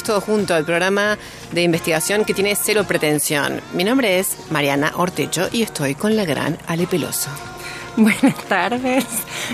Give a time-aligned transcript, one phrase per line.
[0.00, 1.18] Es Todo Junto, el programa
[1.52, 3.60] de investigación que tiene cero pretensión.
[3.74, 7.28] Mi nombre es Mariana Ortecho y estoy con la gran Ale Peloso.
[7.96, 9.04] Buenas tardes.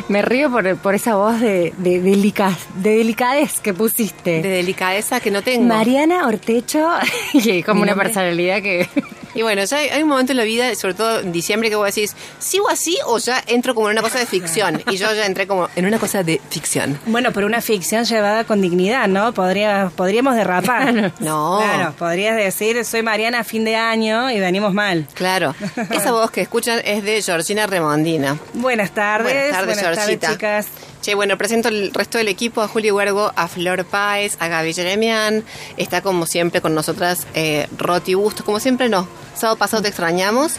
[0.09, 4.43] Me río por, por esa voz de, de, delica- de delicadez que pusiste.
[4.43, 5.65] De delicadeza que no tengo.
[5.67, 6.89] Mariana Ortecho,
[7.33, 8.89] y como Mi una nombre- personalidad que...
[9.37, 11.77] Y bueno, ya hay, hay un momento en la vida, sobre todo en diciembre, que
[11.77, 14.83] vos decís, ¿sigo así o ya entro como en una cosa de ficción?
[14.91, 16.99] Y yo ya entré como en una cosa de ficción.
[17.07, 19.33] Bueno, pero una ficción llevada con dignidad, ¿no?
[19.33, 21.13] Podría, podríamos derrapar.
[21.21, 21.59] No.
[21.59, 25.07] Claro, podrías decir, soy Mariana a fin de año y venimos mal.
[25.15, 25.55] Claro.
[25.91, 28.39] Esa voz que escuchan es de Georgina Remondina.
[28.55, 29.33] Buenas tardes.
[29.33, 30.33] Buenas tardes, Georgita.
[30.33, 30.67] chicas.
[31.07, 34.75] Che, bueno, presento el resto del equipo, a Julio Huergo, a Flor Páez, a Gaby
[34.75, 35.45] Jeremian.
[35.77, 39.07] Está como siempre con nosotras eh, Roti Bustos, como siempre no.
[39.37, 40.55] Sábado pasado te extrañamos.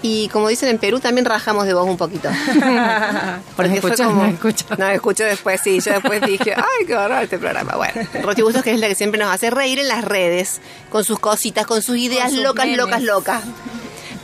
[0.00, 2.28] Y como dicen en Perú, también rajamos de vos un poquito.
[3.56, 4.06] Porque fue escuchás?
[4.06, 4.22] como...
[4.22, 4.66] No escucho.
[4.78, 5.80] No, escucho después, sí.
[5.80, 7.74] Yo después dije, ay, qué horror este programa.
[7.74, 10.60] Bueno, Roti Bustos, que es la que siempre nos hace reír en las redes,
[10.90, 12.78] con sus cositas, con sus ideas sus locas, memes.
[12.78, 13.42] locas, locas.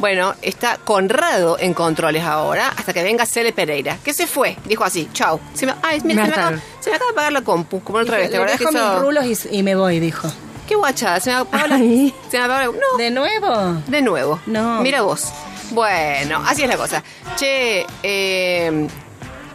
[0.04, 4.84] Bueno, está Conrado en controles ahora, hasta que venga Cele Pereira, que se fue, dijo
[4.84, 5.40] así, chau.
[5.54, 8.00] Se me, ay, mira, se, me acaba, se me acaba de apagar la compu, como
[8.00, 10.30] la otra vez, ¿te Le que dejo mis rulos y, y me voy, dijo.
[10.68, 11.78] Qué guachada, se me apagó la...
[11.78, 12.66] Se me apagó la...
[12.66, 13.82] No, ¿De nuevo?
[13.86, 14.40] de nuevo.
[14.44, 14.82] No.
[14.82, 15.32] Mira vos.
[15.70, 17.02] Bueno, así es la cosa.
[17.36, 18.86] Che, eh...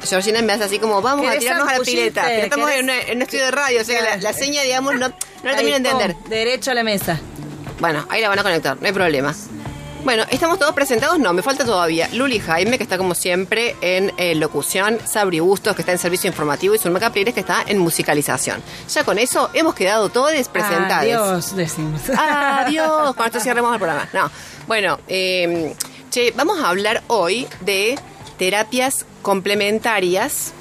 [0.03, 2.23] Georgina me hace así como, vamos a ¿Querés tirarnos a la pileta.
[2.25, 4.63] Pero estamos en, una- en un estudio de radio, o sea que la, la seña,
[4.63, 6.15] digamos, no, no la termino de entender.
[6.27, 7.19] derecho a la mesa.
[7.79, 9.35] Bueno, ahí la van a conectar, no hay problema.
[10.03, 11.19] Bueno, ¿estamos todos presentados?
[11.19, 15.75] No, me falta todavía Luli Jaime, que está como siempre en eh, locución, Sabri Bustos,
[15.75, 18.63] que está en servicio informativo, y Zulma Capriles, que está en musicalización.
[18.93, 21.03] Ya con eso hemos quedado todos presentados.
[21.03, 22.01] Adiós, decimos.
[22.17, 24.07] Adiós, con esto cerremos el programa.
[24.13, 24.31] No,
[24.67, 25.75] bueno, eh,
[26.09, 27.99] che, vamos a hablar hoy de
[28.37, 30.53] terapias complementarias.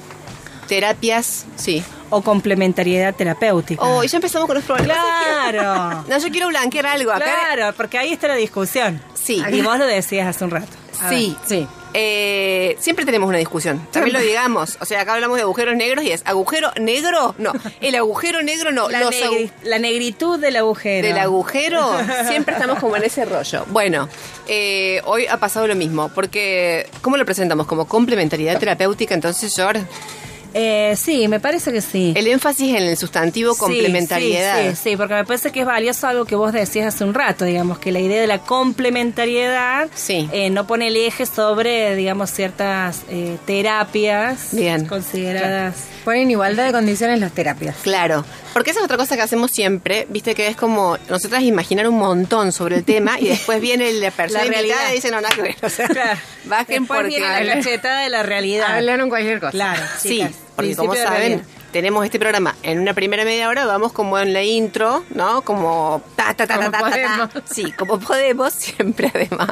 [0.67, 1.83] Terapias, sí.
[2.09, 3.83] O complementariedad terapéutica.
[3.83, 4.97] Oh, y ya empezamos con los problemas.
[4.97, 6.03] Claro.
[6.09, 7.25] No, yo quiero blanquear algo acá.
[7.25, 9.01] Claro, porque ahí está la discusión.
[9.13, 9.43] Sí.
[9.51, 10.67] Y vos lo decías hace un rato.
[11.01, 11.47] A Sí, ver.
[11.47, 11.67] Sí.
[11.93, 13.85] Eh, siempre tenemos una discusión.
[13.91, 14.77] También lo digamos.
[14.79, 17.33] O sea, acá hablamos de agujeros negros y es agujero negro.
[17.37, 18.89] No, el agujero negro no.
[18.89, 21.07] La, los negri- agu- la negritud del agujero.
[21.07, 21.91] del agujero
[22.27, 23.65] siempre estamos como en ese rollo.
[23.69, 24.07] Bueno,
[24.47, 26.09] eh, hoy ha pasado lo mismo.
[26.09, 27.65] Porque, ¿cómo lo presentamos?
[27.65, 29.13] Como complementariedad terapéutica.
[29.15, 29.83] Entonces, George,
[30.53, 32.13] Eh, sí, me parece que sí.
[32.15, 34.63] el énfasis en el sustantivo Sí, complementariedad.
[34.71, 37.13] Sí, sí, sí, porque me parece que es valioso algo que vos decías hace un
[37.13, 40.29] rato, digamos, que la idea de la complementariedad Sí.
[40.31, 44.85] eh, no pone el eje sobre, digamos, ciertas eh, terapias Bien.
[44.85, 45.75] consideradas.
[46.03, 47.75] Ponen igualdad de condiciones las terapias.
[47.83, 51.87] Claro, porque esa es otra cosa que hacemos siempre, viste que es como nosotras imaginar
[51.87, 54.77] un montón sobre el tema y después viene la persona La realidad.
[54.91, 55.55] y dice, no, nada que ver.
[55.61, 56.19] O sea, Claro.
[56.45, 57.17] bajen Después porque...
[57.19, 58.75] viene la cachetada de la realidad.
[58.75, 59.51] Hablaron cualquier cosa.
[59.51, 60.25] Claro, Sí,
[60.59, 64.43] porque como saben, tenemos este programa en una primera media hora, vamos como en la
[64.43, 65.41] intro, ¿no?
[65.41, 67.29] Como ta, ta, ta, Como ta, ta, ta, podemos.
[67.29, 67.43] ta.
[67.45, 69.49] Sí, como podemos, siempre además.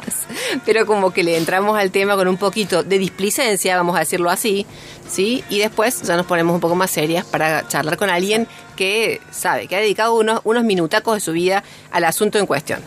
[0.64, 4.30] Pero como que le entramos al tema con un poquito de displicencia, vamos a decirlo
[4.30, 4.66] así,
[5.08, 5.44] ¿sí?
[5.48, 9.66] Y después ya nos ponemos un poco más serias para charlar con alguien que sabe,
[9.66, 12.80] que ha dedicado unos, unos minutacos de su vida al asunto en cuestión.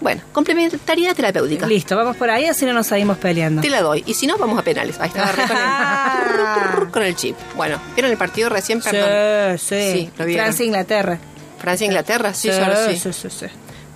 [0.00, 1.66] Bueno, complementariedad terapéutica.
[1.66, 3.62] Listo, vamos por ahí, así no nos seguimos peleando.
[3.62, 4.04] Te la doy.
[4.06, 4.98] Y si no, vamos a penales.
[5.00, 7.36] Ahí está, re con el, con el chip.
[7.56, 8.80] Bueno, ¿vieron el partido recién?
[8.80, 9.58] Perdón.
[9.58, 9.92] Sí, sí.
[9.92, 10.44] Sí, lo vieron.
[10.44, 11.18] Francia, Inglaterra.
[11.58, 12.98] Francia-Inglaterra, sí, yo lo sí.
[12.98, 13.46] sí, sí, sí.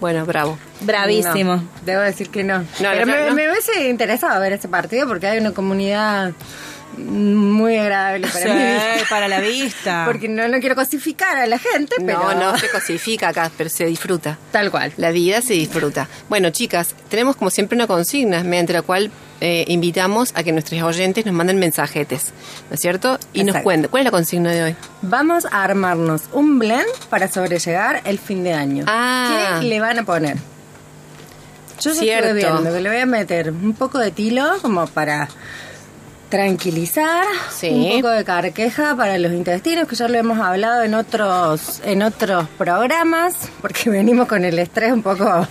[0.00, 0.58] Bueno, bravo.
[0.81, 1.56] Bravísimo.
[1.56, 2.64] No, debo decir que no.
[2.79, 3.35] Pero me, no.
[3.35, 6.32] me hubiese interesado ver ese partido porque hay una comunidad
[6.96, 9.08] muy agradable para Sí, mi vista.
[9.08, 10.04] para la vista.
[10.06, 12.19] Porque no, no quiero cosificar a la gente, pero...
[12.19, 14.38] No, no se cosifica acá, pero se disfruta.
[14.50, 14.92] Tal cual.
[14.96, 16.08] La vida se disfruta.
[16.28, 19.10] Bueno, chicas, tenemos como siempre una consigna mediante la cual
[19.40, 22.32] eh, invitamos a que nuestros oyentes nos manden mensajetes,
[22.69, 23.19] ¿no es cierto?
[23.32, 23.90] Y nos cuenten.
[23.90, 24.76] ¿Cuál es la consigna de hoy?
[25.02, 28.84] Vamos a armarnos un blend para sobrellevar el fin de año.
[28.87, 29.58] Ah.
[29.60, 30.37] ¿Qué le van a poner?
[31.81, 35.28] Yo ya estuve viendo que le voy a meter un poco de tilo como para
[36.30, 37.68] tranquilizar, Sí.
[37.68, 42.02] un poco de carqueja para los intestinos, que ya lo hemos hablado en otros en
[42.02, 45.46] otros programas, porque venimos con el estrés un poco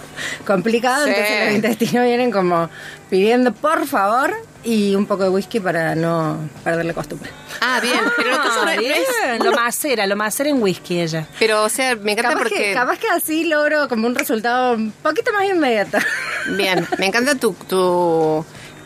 [0.48, 1.12] complicado, Sí.
[1.12, 2.70] entonces los intestinos vienen como
[3.10, 4.32] pidiendo por favor
[4.64, 7.30] y un poco de whisky para no perder la costumbre.
[7.62, 8.94] Ah, bien, pero Ah, no bien.
[8.94, 11.28] es- Lo macera, lo macera en whisky ella.
[11.40, 12.56] Pero, o sea, me encanta Capaz, porque...
[12.56, 15.98] que, capaz que así logro como un resultado un poquito más inmediato.
[16.58, 18.46] Bien, me encanta tu, tu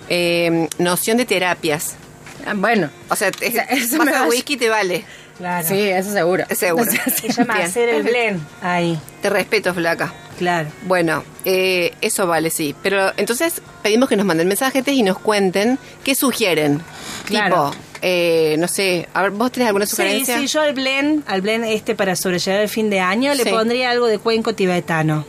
[0.09, 1.95] eh, noción de terapias.
[2.45, 5.05] Ah, bueno, O sea, te- eso vas me a whisky te vale.
[5.38, 5.67] Claro.
[5.67, 6.44] sí, eso seguro.
[6.55, 6.83] Seguro.
[6.85, 7.27] O sea, sí.
[7.27, 7.67] Se llama Bien.
[7.67, 8.39] hacer el blend.
[8.61, 10.13] Ahí, Te respeto, flaca.
[10.38, 10.69] claro.
[10.83, 12.75] Bueno, eh, eso vale, sí.
[12.83, 16.81] Pero entonces pedimos que nos manden mensajetes y nos cuenten qué sugieren.
[17.25, 17.71] Claro.
[17.71, 20.38] Tipo, eh, no sé, a ver, ¿vos tenés alguna sugerencia?
[20.38, 23.89] sí, yo al blend, al blend este para sobrellevar el fin de año, le pondría
[23.89, 25.25] algo de cuenco tibetano.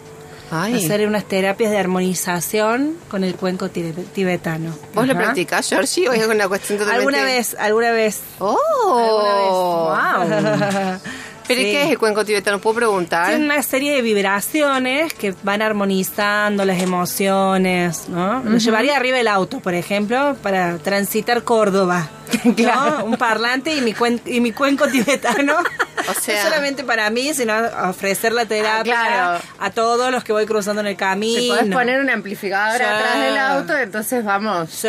[0.51, 4.75] Ay, Hacer unas terapias de armonización con el cuenco tibe- tibetano.
[4.95, 7.17] ¿vos lo practicás, Georgie, o es una cuestión totalmente...
[7.17, 8.21] Alguna vez, alguna vez.
[8.39, 9.95] ¡Oh!
[9.95, 10.29] Wow.
[11.47, 12.59] ¿Pero qué es el cuenco tibetano?
[12.59, 13.27] ¿Puedo preguntar?
[13.29, 18.43] Tiene una serie de vibraciones que van armonizando las emociones, ¿no?
[18.45, 22.09] Lo llevaría arriba del auto, por ejemplo, para transitar Córdoba.
[22.45, 22.55] ¿no?
[22.55, 23.05] Claro.
[23.05, 25.55] Un parlante y mi, cuen- y mi cuenco tibetano.
[26.07, 27.55] O sea- no solamente para mí, sino
[27.89, 29.45] ofrecer la terapia Ah, claro.
[29.59, 31.55] a todos los que voy cruzando en el Te camino.
[31.57, 32.85] podés poner un amplificador Sí.
[32.85, 34.69] atrás del auto, entonces vamos.
[34.69, 34.89] Sí,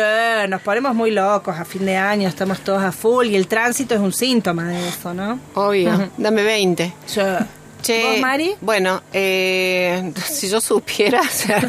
[0.50, 3.94] nos ponemos muy locos a fin de año, estamos todos a full y el tránsito
[3.94, 5.40] es un síntoma de eso, ¿no?
[5.54, 6.92] Obvio, dame 20.
[7.06, 7.20] Sí.
[7.82, 8.54] Che, ¿Vos, Mari?
[8.62, 11.60] Bueno, eh, si yo supiera, o sea,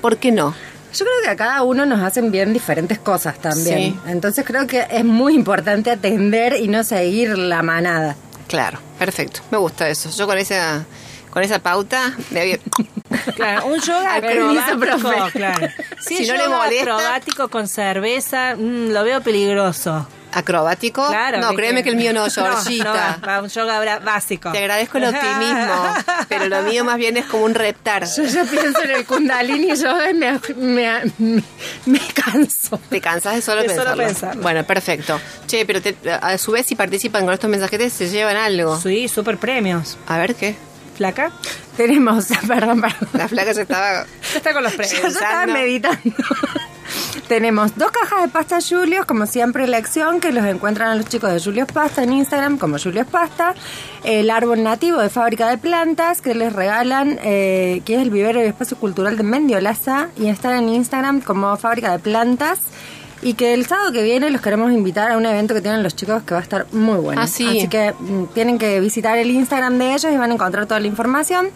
[0.01, 0.53] ¿Por qué no?
[0.93, 3.77] Yo creo que a cada uno nos hacen bien diferentes cosas también.
[3.93, 3.99] Sí.
[4.07, 8.15] Entonces creo que es muy importante atender y no seguir la manada.
[8.47, 9.41] Claro, perfecto.
[9.51, 10.09] Me gusta eso.
[10.09, 10.85] Yo con esa,
[11.29, 12.59] con esa pauta me había-
[13.35, 15.31] Claro, un yoga acrobático, profe.
[15.31, 15.67] claro.
[15.99, 16.81] Si, Si es no le molesta.
[16.95, 20.07] acrobático con cerveza, mm, lo veo peligroso.
[20.33, 21.07] acrobático.
[21.07, 21.39] Claro.
[21.39, 23.17] no, créeme que el mío no, No, Georgita.
[23.21, 24.51] no, va un yoga básico.
[24.51, 25.93] Te agradezco el optimismo,
[26.29, 28.05] pero lo mío más bien es como un reptar.
[28.05, 31.43] Yo ya pienso en el kundalini yoga y me, me, me,
[31.85, 32.79] me canso.
[32.89, 34.41] Te cansas de solo De solo pensarlo.
[34.43, 35.19] Bueno, perfecto.
[35.47, 38.79] Che, pero te- a su vez si participan con estos mensajetes se llevan algo.
[38.79, 39.97] Sí, super premios.
[40.07, 40.55] A ver qué.
[40.97, 41.31] ¿Flaca?
[41.77, 43.09] Tenemos, perdón, perdón.
[43.13, 44.05] La flaca se estaba...
[44.35, 45.53] Está con los Yo estaba Pensando.
[45.53, 46.01] meditando.
[47.27, 51.31] Tenemos dos cajas de pasta Julios, como siempre elección, que los encuentran a los chicos
[51.31, 53.53] de Julios Pasta en Instagram como Julios Pasta.
[54.05, 58.41] El árbol nativo de fábrica de plantas que les regalan, eh, que es el vivero
[58.41, 62.59] y espacio cultural de Mendiolaza, y están en Instagram como fábrica de plantas.
[63.21, 65.95] Y que el sábado que viene los queremos invitar a un evento que tienen los
[65.95, 67.19] chicos que va a estar muy bueno.
[67.21, 67.47] Ah, sí.
[67.47, 70.79] Así que mm, tienen que visitar el Instagram de ellos y van a encontrar toda
[70.79, 71.49] la información.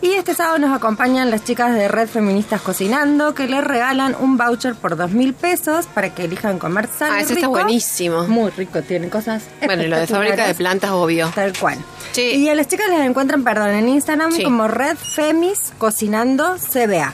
[0.00, 4.36] Y este sábado nos acompañan las chicas de Red Feministas Cocinando que les regalan un
[4.36, 8.24] voucher por dos mil pesos para que elijan comer sano Ah, y ese está buenísimo.
[8.28, 11.30] Muy rico, tienen cosas Bueno, y lo de fábrica de plantas, obvio.
[11.34, 11.78] Tal cual.
[12.12, 12.22] Sí.
[12.22, 14.44] Y a las chicas las encuentran, perdón, en Instagram Sí.
[14.44, 17.12] como Red Femis Cocinando CBA.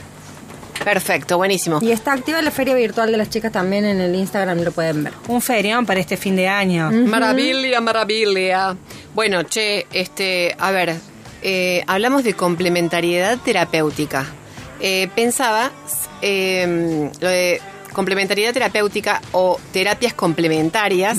[0.85, 1.79] Perfecto, buenísimo.
[1.81, 5.03] Y está activa la feria virtual de las chicas también en el Instagram, lo pueden
[5.03, 5.13] ver.
[5.27, 6.91] Un ferión para este fin de año.
[6.91, 8.77] Maravilla, maravilla.
[9.15, 10.95] Bueno, che, este, a ver,
[11.41, 14.27] eh, hablamos de complementariedad terapéutica.
[14.79, 15.71] Eh, pensaba
[16.21, 17.61] eh, lo de
[17.91, 21.17] complementariedad terapéutica o terapias complementarias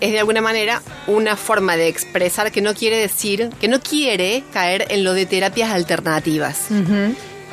[0.00, 4.42] es de alguna manera una forma de expresar que no quiere decir, que no quiere
[4.52, 6.68] caer en lo de terapias alternativas.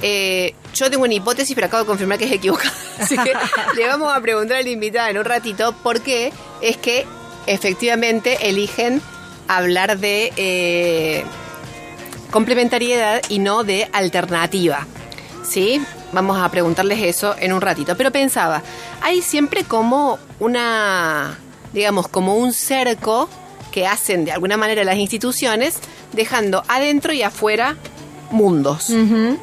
[0.02, 2.74] Eh, yo tengo una hipótesis, pero acabo de confirmar que es equivocada.
[3.00, 3.34] Así que
[3.76, 7.06] le vamos a preguntar al invitado en un ratito por qué es que
[7.46, 9.02] efectivamente eligen
[9.48, 11.24] hablar de eh,
[12.32, 14.88] complementariedad y no de alternativa.
[15.44, 15.82] ¿Sí?
[16.14, 17.96] Vamos a preguntarles eso en un ratito.
[17.98, 18.62] Pero pensaba,
[19.02, 21.38] hay siempre como una,
[21.74, 23.30] digamos, como un cerco
[23.72, 25.80] que hacen de alguna manera las instituciones,
[26.12, 27.78] dejando adentro y afuera
[28.32, 28.88] mundos,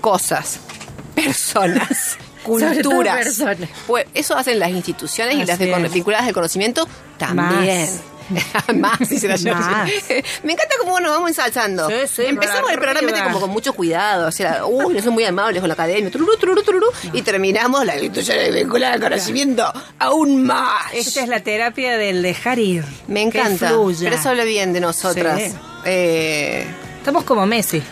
[0.01, 0.59] cosas,
[1.15, 3.17] personas, culturas.
[3.17, 3.69] personas.
[3.87, 6.87] Pues eso hacen las instituciones y las de- vinculadas al conocimiento
[7.19, 7.89] también.
[8.77, 9.39] Más, dice la.
[9.55, 9.91] Más.
[10.43, 11.89] Me encanta cómo nos vamos ensalzando.
[11.89, 15.25] Sí, sí, Empezamos el programa como con mucho cuidado, o sea, uy, no son muy
[15.25, 20.43] amables con la academia, tururú, tururú, tururú, y terminamos la institución vinculada al conocimiento aún
[20.45, 20.93] más.
[20.93, 22.85] Esta es la terapia del dejar ir.
[23.07, 25.41] Me encanta, pero eso habla bien de nosotras.
[25.41, 25.55] Sí.
[25.87, 26.67] Eh,
[26.99, 27.83] Estamos como Messi.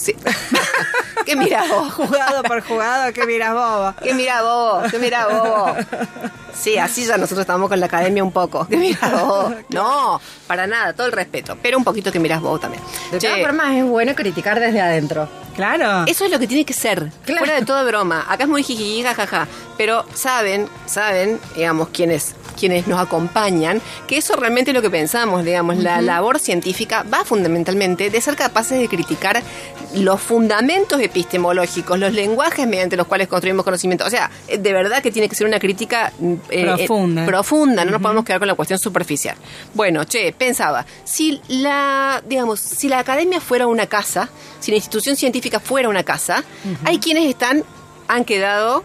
[0.00, 0.16] Sí.
[1.26, 1.92] ¿Qué mirás vos?
[1.92, 3.94] Jugado por jugado, que miras boba.
[4.02, 4.90] ¿Qué mirás vos?
[4.90, 5.72] ¿Qué mirás vos?
[6.54, 8.66] Sí, así ya nosotros estamos con la academia un poco.
[8.68, 9.54] ¿Qué mirás vos?
[9.70, 11.56] No, para nada, todo el respeto.
[11.62, 12.82] Pero un poquito que mirás vos también.
[13.12, 15.28] De Che, todas formas, es bueno criticar desde adentro.
[15.54, 16.04] Claro.
[16.06, 17.10] Eso es lo que tiene que ser.
[17.24, 17.40] Claro.
[17.40, 18.24] Fuera de toda broma.
[18.28, 19.46] Acá es muy jijiji, jajaja.
[19.76, 25.44] Pero saben, saben, digamos, quienes, quienes nos acompañan, que eso realmente es lo que pensamos,
[25.44, 25.76] digamos.
[25.76, 29.42] La labor científica va fundamentalmente de ser capaces de criticar
[29.94, 34.04] los fundamentos epistemológicos, los lenguajes mediante los cuales construimos conocimiento.
[34.04, 37.24] O sea, de verdad que tiene que ser una crítica mm, eh, Profunda.
[37.24, 39.36] eh, profunda, no nos podemos quedar con la cuestión superficial.
[39.74, 44.28] Bueno, che, pensaba, si la, digamos, si la academia fuera una casa,
[44.60, 46.44] si la institución científica fuera una casa,
[46.84, 47.64] hay quienes están,
[48.08, 48.84] han quedado,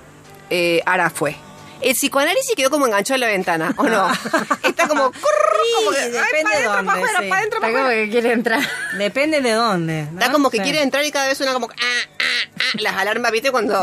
[0.49, 1.35] eh, ahora fue.
[1.81, 4.07] El psicoanálisis quedó como enganchado en la ventana, ¿o no?
[4.63, 5.11] Está como...
[5.11, 7.29] como que, depende adentro, dónde, pa' afuera, sí.
[7.29, 8.03] pa' adentro, pa' Está como afuera.
[8.05, 8.61] que quiere entrar.
[8.97, 10.03] Depende de dónde.
[10.11, 10.19] ¿no?
[10.19, 10.63] Está como que Sí.
[10.63, 11.67] quiere entrar y cada vez suena como...
[11.69, 11.73] ah,
[12.19, 12.23] ah,
[12.59, 13.51] ah, las alarmas, ¿viste?
[13.51, 13.75] Cuando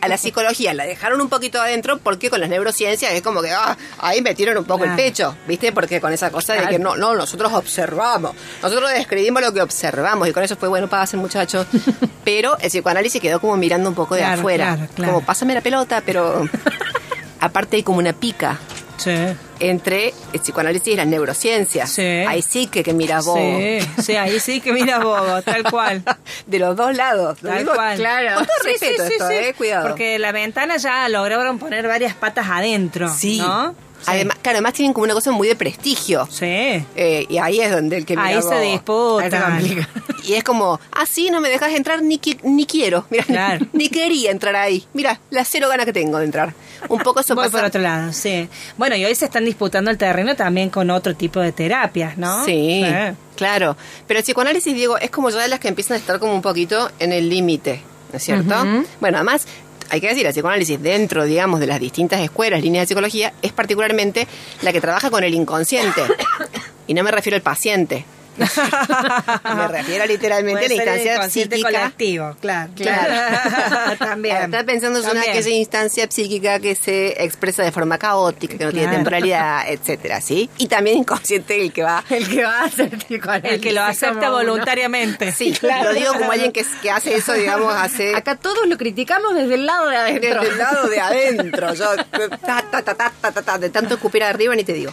[0.00, 3.50] a la psicología la dejaron un poquito adentro porque con las neurociencias es como que
[3.52, 5.72] ah, ahí metieron un poco el pecho, ¿viste?
[5.72, 10.28] Porque con esa cosa de que no, no, nosotros observamos, nosotros describimos lo que observamos
[10.28, 11.66] y con eso fue bueno, pasen muchachos.
[12.24, 15.12] Pero el psicoanálisis quedó como mirando un poco de Claro, afuera, claro, claro.
[15.14, 16.48] como pásame la pelota, pero
[17.40, 18.58] aparte hay como una pica
[18.98, 19.12] Sí.
[19.60, 21.90] entre el psicoanálisis y las neurociencias.
[21.90, 22.00] Sí.
[22.02, 23.38] Ahí sí que, que mira vos.
[23.38, 26.02] Sí, sí, ahí sí que miras bobo, tal cual.
[26.46, 27.38] De los dos lados.
[27.42, 27.98] Tal digo cual.
[27.98, 28.36] claro.
[28.38, 29.88] Con todo Sí, respeto esto, eh, cuidado.
[29.88, 33.12] Porque la ventana ya lograron poner varias patas adentro.
[33.14, 33.42] Sí.
[34.06, 36.26] Además, claro, además tienen como una cosa muy de prestigio.
[36.30, 36.44] Sí.
[36.46, 39.88] Eh, y ahí es donde el que mira Ahí se vos- complica.
[40.24, 43.04] Y es como, ah, sí, no me dejas entrar, ni, qui- ni quiero.
[43.10, 43.66] Mira, Claro.
[43.72, 44.84] ni quería entrar ahí.
[44.94, 46.54] Mira, la cero gana que tengo de entrar.
[46.88, 47.58] Un poco eso Voy pasa.
[47.58, 48.48] por otro lado, sí.
[48.76, 52.44] Bueno, y hoy se están disputando el terreno también con otro tipo de terapias, ¿no?
[52.44, 52.84] Sí,
[53.36, 53.76] claro.
[54.06, 56.42] Pero el psicoanálisis, Diego, es como ya de las que empiezan a estar como un
[56.42, 58.54] poquito en el límite, ¿no es cierto?
[59.00, 59.46] Bueno, además,
[59.90, 63.52] hay que decir, el psicoanálisis dentro, digamos, de las distintas escuelas, líneas de psicología, es
[63.52, 64.26] particularmente
[64.62, 66.02] la que trabaja con el inconsciente.
[66.86, 68.04] y no me refiero al paciente.
[69.56, 71.68] me refiero literalmente a la instancia psíquica.
[71.70, 72.70] colectivo, claro.
[72.76, 73.96] Claro.
[73.98, 74.36] también.
[74.36, 78.86] Está pensando en aquella instancia psíquica que se expresa de forma caótica, que no tiene
[78.86, 78.98] Claro.
[78.98, 80.48] temporalidad, etcétera, ¿sí?
[80.58, 82.90] Y también inconsciente el que va El que va a hacer.
[83.42, 85.32] El que lo acepta voluntariamente.
[85.32, 89.34] Sí, lo digo como alguien que, que hace eso, digamos, hace Acá todos lo criticamos
[89.34, 90.40] desde el lado de adentro.
[90.40, 91.74] desde el lado de adentro.
[91.74, 94.92] Yo, ta, ta, ta, ta, ta, ta, de tanto escupir arriba ni te digo.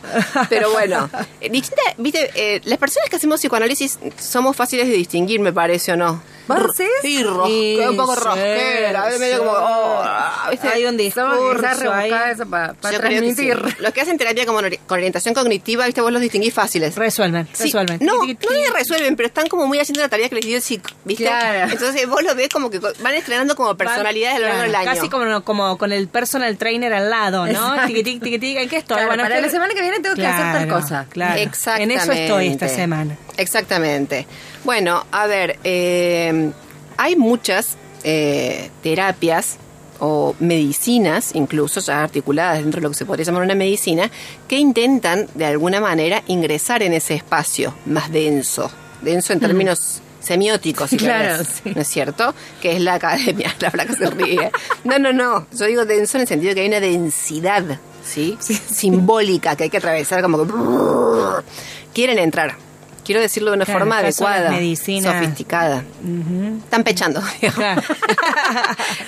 [0.50, 1.10] Pero bueno,
[1.42, 5.98] eh, viste, eh, las personas que hacemos psicoanálisis somos fáciles de distinguir, me parece o
[5.98, 6.22] no.
[6.48, 6.60] ¿Vos?
[7.02, 9.20] Sí, ros- Sí, un poco sí, rosquera, sí.
[9.20, 10.04] medio como, oh,
[10.52, 10.68] ¿viste?
[10.68, 11.34] Hay un discurso
[12.30, 13.64] eso para Yo creo que transmitir.
[13.66, 13.76] sí.
[13.80, 16.96] Los que hacen terapia como con orientación cognitiva, viste, vos los distinguís fáciles.
[16.96, 18.00] Resuelven, Sí, resuelven.
[18.02, 20.90] No, no resuelven, pero están como muy haciendo la tarea que les dio el psico,
[21.06, 21.24] ¿viste?
[21.26, 21.72] Claro.
[21.72, 24.90] Entonces vos lo ves como que van estrenando como personalidades a lo largo del Claro,
[24.90, 25.00] año.
[25.00, 27.52] Casi como, como con el personal trainer al lado, ¿no?
[27.52, 27.88] Exacto.
[27.88, 28.58] Tiqui, tiqui, tiqui, tiqui.
[28.58, 28.96] ¿En qué estoy?
[28.96, 31.06] Claro, Bueno, para estoy- la semana que viene tengo que hacer tal cosa.
[31.10, 31.40] Claro.
[31.40, 31.94] Exactamente.
[31.94, 33.16] En eso estoy esta semana.
[33.38, 34.28] Exactamente.
[34.64, 36.52] Bueno, a ver, eh,
[36.98, 39.58] hay muchas eh, terapias
[40.00, 44.10] o medicinas, incluso ya articuladas dentro de lo que se podría llamar una medicina,
[44.48, 50.90] que intentan de alguna manera ingresar en ese espacio más denso, denso en términos semióticos,
[50.90, 51.72] si Claro, sí.
[51.76, 52.34] ¿no es cierto?
[52.62, 54.52] Que es la academia, la flaca se ríe.
[54.84, 58.38] No, no, no, yo digo denso en el sentido de que hay una densidad, ¿sí?
[58.40, 60.54] Simbólica que hay que atravesar como que...
[61.94, 62.63] Quieren entrar.
[63.04, 65.84] Quiero decirlo de una Claro, forma adecuada, sofisticada.
[66.64, 67.22] Están pechando.
[67.54, 67.82] Claro.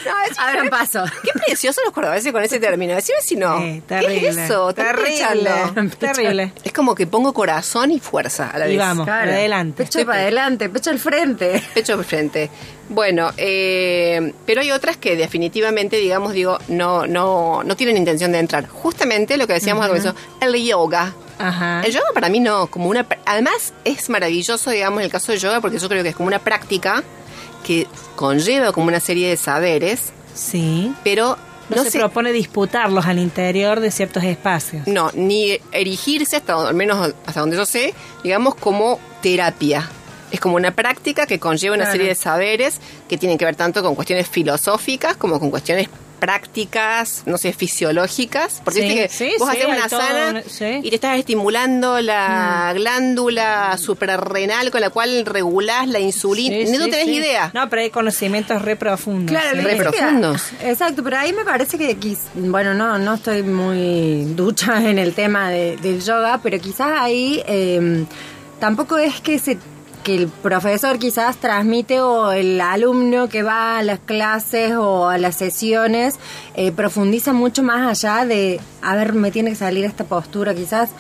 [0.05, 1.03] no, Abran paso.
[1.23, 2.93] Qué preciosos los cordobeses con ese término.
[2.95, 3.57] Decime si no.
[3.59, 4.29] Sí, ¿Qué es terrible.
[4.45, 4.73] eso?
[4.73, 5.51] Terrible.
[5.97, 6.53] Terrible.
[6.63, 8.79] Es como que pongo corazón y fuerza a la Y vez.
[8.79, 9.05] vamos.
[9.05, 9.25] Claro.
[9.25, 9.83] para adelante.
[9.83, 11.63] Pecho para adelante, pecho al frente.
[11.73, 12.49] Pecho al frente.
[12.89, 18.39] Bueno, eh, pero hay otras que definitivamente, digamos, digo, no, no, no tienen intención de
[18.39, 18.67] entrar.
[18.67, 21.13] Justamente lo que decíamos al comienzo, el yoga.
[21.37, 21.81] Ajá.
[21.85, 23.05] El yoga para mí no, como una...
[23.25, 26.39] Además es maravilloso, digamos, el caso del yoga, porque yo creo que es como una
[26.39, 27.03] práctica
[27.65, 30.93] que conlleva como una serie de saberes, Sí.
[31.03, 31.37] pero
[31.69, 31.99] No, no, se se...
[31.99, 34.85] propone disputarlos al interior de ciertos espacios.
[34.87, 39.89] No, ni erigirse, hasta donde- al menos hasta donde yo sé, digamos, como terapia.
[40.31, 41.97] Es como una práctica que conlleva una Claro.
[41.97, 45.87] serie de saberes que tienen que ver tanto con cuestiones filosóficas como con cuestiones
[46.19, 48.61] prácticas, no sé, fisiológicas.
[48.63, 50.29] Porque Sí, viste que sí, vos sí, haces una sana
[50.79, 52.77] un- y te estás estimulando la Mm.
[52.77, 56.55] glándula suprarrenal con la cual regulás la insulina.
[56.65, 57.15] Sí, Ni no tenés sí.
[57.15, 57.51] idea.
[57.53, 59.29] No, pero hay conocimientos re profundos.
[59.31, 60.41] Claro, Re profundos.
[60.61, 61.97] exacto, pero ahí me parece que,
[62.35, 67.41] bueno, no, no estoy muy ducha en el tema de- del yoga, pero quizás ahí
[67.47, 68.05] eh,
[68.59, 69.57] tampoco es que se
[70.05, 75.17] que el profesor quizás transmite o el alumno que va a las clases o a
[75.17, 76.19] las sesiones
[76.53, 80.91] eh, profundiza mucho más allá de, a ver, me tiene que salir esta postura, quizás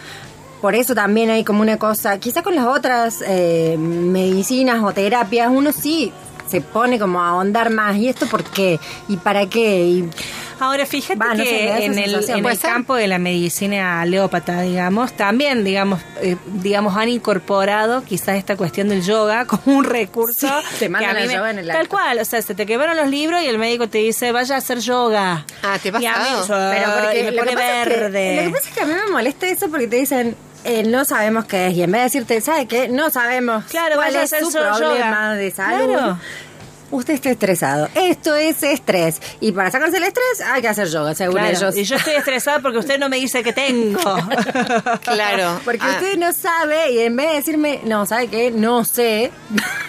[0.59, 5.51] por eso también hay como una cosa, quizás con las otras eh, medicinas o terapias
[5.51, 6.11] uno sí
[6.47, 7.97] se pone como a ahondar más.
[7.97, 8.79] ¿Y esto por qué?
[9.07, 9.83] ¿Y para qué?
[9.83, 10.09] Y
[10.59, 12.37] Ahora, fíjate no da que en el, sensación.
[12.37, 18.03] en ¿Puede el campo de la medicina aleópata, digamos, también, digamos, eh, digamos, han incorporado
[18.03, 20.47] quizás esta cuestión del yoga como un recurso.
[20.47, 21.89] Sí, te mandan que a mí al me- yoga en el Tal acto.
[21.89, 24.57] cual, o sea, se te quebraron los libros y el médico te dice, vaya a
[24.59, 25.45] hacer yoga.
[25.63, 26.45] Ah, ¿te pasado?
[26.47, 28.35] Pero porque y me lo que pone pasa es que- verde.
[28.35, 31.05] lo que pasa es que a mí me molesta eso porque te dicen, eh, no
[31.05, 31.73] sabemos qué es.
[31.75, 32.87] Y en vez de decirte, ¿sabe qué?
[32.87, 35.33] No sabemos Claro, cuál vaya a es hacer su problema yoga.
[35.35, 35.93] de salud.
[35.93, 36.19] Claro.
[36.91, 37.89] Usted está estresado.
[37.95, 39.21] Esto es estrés.
[39.39, 41.75] Y para sacarse el estrés hay que hacer yoga, según Claro, ellos.
[41.77, 43.99] Y yo estoy estresada porque usted no me dice que tengo.
[45.03, 45.59] Claro.
[45.63, 48.51] Porque Ah, usted no sabe y en vez de decirme, no, ¿sabe qué?
[48.51, 49.31] No sé.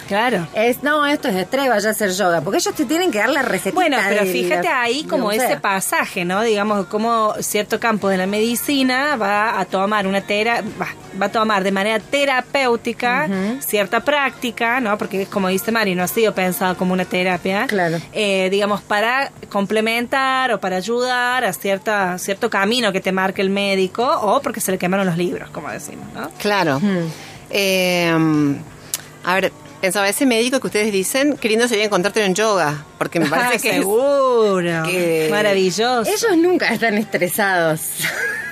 [0.09, 0.46] claro.
[0.54, 2.40] Es, no, esto es estrés, vaya a hacer yoga.
[2.40, 3.74] Porque ellos te tienen que dar la recetita.
[3.74, 5.61] Bueno, pero fíjate la- ahí como ese sea.
[5.61, 6.42] pasaje, ¿no?
[6.42, 10.88] Digamos, como cierto campo de la medicina va a tomar una tera va,
[11.20, 13.28] va a tomar de manera terapéutica
[13.61, 14.96] cierta práctica, ¿no?
[14.98, 17.66] Porque es como dice Mari, no ha sido pensado como una terapia.
[17.66, 17.99] Claro.
[18.12, 23.51] Eh, digamos, para complementar o para ayudar a cierta, cierto camino que te marque el
[23.51, 26.31] médico o porque se le quemaron los libros, como decimos, ¿no?
[26.38, 26.81] Claro.
[27.51, 28.12] Eh,
[29.25, 33.20] a ver, pensaba, ese médico que ustedes dicen, qué lindo sería encontrártelo en yoga, porque
[33.20, 34.83] me parece Ah, que es- seguro.
[34.85, 36.03] que- Maravilloso.
[36.11, 37.81] Ellos nunca están estresados.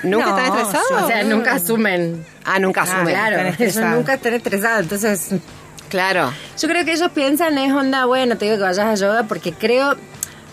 [0.02, 1.02] nunca No, están estresados.
[1.02, 2.24] O sea, nunca asumen.
[2.44, 3.14] ah, nunca Ah, asumen.
[3.14, 4.82] claro, están ellos nunca están estresados.
[4.82, 5.30] Entonces,
[5.88, 6.32] Claro.
[6.60, 9.52] yo creo que ellos piensan es onda, bueno, te digo que vayas a yoga porque
[9.52, 9.94] creo,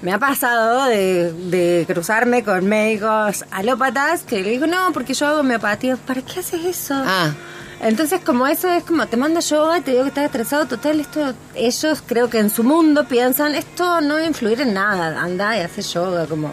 [0.02, 5.28] me ha pasado de, de cruzarme con médicos alópatas que le digo, no, porque yo
[5.28, 5.96] hago homeopatía.
[5.98, 6.96] ¿Para qué haces eso?
[6.96, 7.32] Ah,
[7.82, 11.00] Entonces, como eso es como, te mando yoga y te digo que estás estresado, total,
[11.00, 15.20] esto, ellos creo que en su mundo piensan, esto no va a influir en nada,
[15.22, 16.52] anda y hace yoga, como...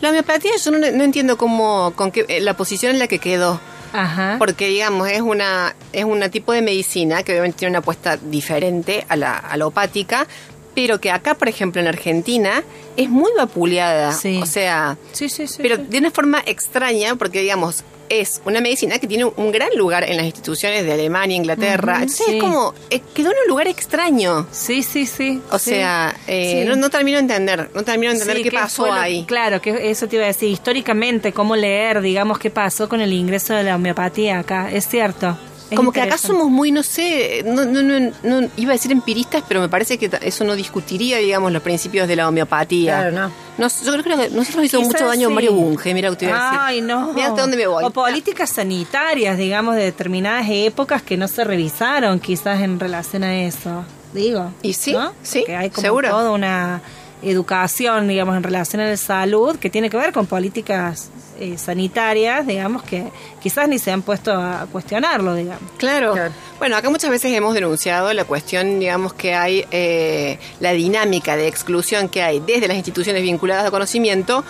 [0.00, 3.18] la homeopatía yo no, no entiendo cómo, con qué, eh, la posición en la que
[3.18, 3.60] quedó.
[3.92, 4.36] Ajá.
[4.38, 9.04] Porque, digamos, es una es un tipo de medicina que obviamente tiene una apuesta diferente
[9.08, 10.26] a la alopática,
[10.74, 12.62] pero que acá, por ejemplo, en Argentina,
[12.96, 14.12] es muy vapuleada.
[14.12, 14.40] Sí.
[14.42, 15.58] O sea, Sí, sí, sí.
[15.60, 20.04] pero de una forma extraña, porque, digamos, es una medicina que tiene un gran lugar
[20.04, 21.94] en las instituciones de Alemania, Inglaterra.
[22.02, 22.36] Entonces sí.
[22.36, 24.46] es como, eh, quedó en un lugar extraño.
[24.52, 25.40] Sí, sí, sí.
[25.50, 25.70] O sí.
[25.70, 26.68] sea, eh, Sí.
[26.68, 29.24] no, no termino de entender, no termino de entender qué ¿qué pasó lo- ahí.
[29.26, 30.50] Claro, que eso te iba a decir.
[30.50, 34.70] Históricamente, cómo leer, digamos, qué pasó con el ingreso de la homeopatía acá.
[34.72, 35.38] Es cierto.
[35.70, 38.90] Es Como que acá somos muy, no sé, no, no, no, no- iba a decir
[38.90, 43.10] empiristas, pero me parece que eso no discutiría, digamos, los principios de la homeopatía.
[43.10, 43.32] Claro, no.
[43.56, 45.34] Nos- yo creo que nosotros hizo Quizás mucho daño sí.
[45.34, 46.60] Mario Bunge, mira lo que te iba a decir.
[46.62, 47.12] Ay, no.
[47.12, 47.84] Mira hasta dónde me voy.
[47.84, 53.38] O políticas sanitarias, digamos, de determinadas épocas que no se revisaron quizás en relación a
[53.40, 53.84] eso.
[54.12, 54.50] Digo.
[54.62, 55.12] Y sí, ¿no?
[55.22, 56.08] sí, Que hay como seguro.
[56.10, 56.80] toda una
[57.22, 62.46] educación, digamos, en relación a la salud que tiene que ver con políticas eh, sanitarias,
[62.46, 63.08] digamos, que
[63.42, 65.70] quizás ni se han puesto a cuestionarlo, digamos.
[65.78, 66.12] Claro.
[66.12, 66.32] Claro.
[66.58, 71.48] Bueno, acá muchas veces hemos denunciado la cuestión, digamos, que hay eh, la dinámica de
[71.48, 74.44] exclusión que hay desde las instituciones vinculadas al conocimiento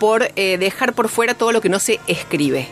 [0.00, 2.68] por eh, dejar por fuera todo lo que no se escribe.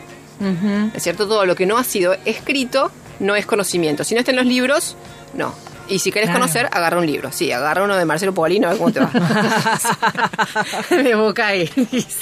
[0.92, 1.28] ¿Es cierto?
[1.28, 4.02] Todo lo que no ha sido escrito no es conocimiento.
[4.02, 4.96] Si no está en los libros,
[5.34, 5.54] no.
[5.92, 6.40] Y si querés Claro.
[6.40, 7.30] conocer, agarra un libro.
[7.32, 9.10] Sí, agarra uno de Marcelo Polino, a ver cómo te va.
[10.90, 11.70] de boca ahí.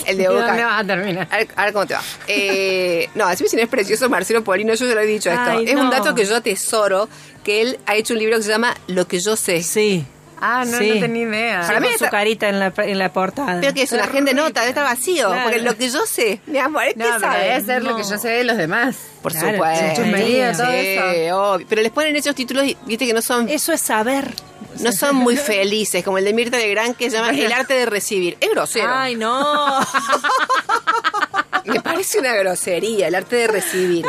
[0.06, 0.46] El de ¿Y Boca.
[0.48, 1.28] ¿Dónde vas a terminar?
[1.30, 2.02] A ver, a ver cómo te va.
[2.26, 5.42] Eh, no, así si no es precioso Marcelo Polino, yo ya lo he dicho esto.
[5.50, 7.08] Ay, es un dato que yo atesoro,
[7.44, 9.62] que él ha hecho un libro que se llama Lo que yo sé.
[9.62, 10.04] Sí.
[10.40, 10.88] Ah, no, Sí.
[10.94, 11.60] no tenía idea.
[11.66, 13.58] Para mí con su está- carita en la, en la portada.
[13.60, 15.28] Pero que es una agenda de nota, debe estar vacío.
[15.28, 15.42] Claro.
[15.44, 17.44] Porque lo que yo sé, mi amor, es que No, pero sabe.
[17.44, 18.96] debe ser lo que yo sé de los demás.
[19.22, 20.02] Por Claro, supuesto.
[20.02, 21.42] todo Sí, eso.
[21.52, 21.66] obvio.
[21.68, 24.34] Pero les ponen esos títulos, y viste que no son Eso es saber.
[24.78, 27.84] no son muy felices, como el de Mirta Legrand que se llama El arte de
[27.86, 28.38] recibir.
[28.40, 28.88] Es grosero.
[28.90, 29.80] Ay, no.
[31.66, 34.06] Me parece una grosería, el arte de recibir.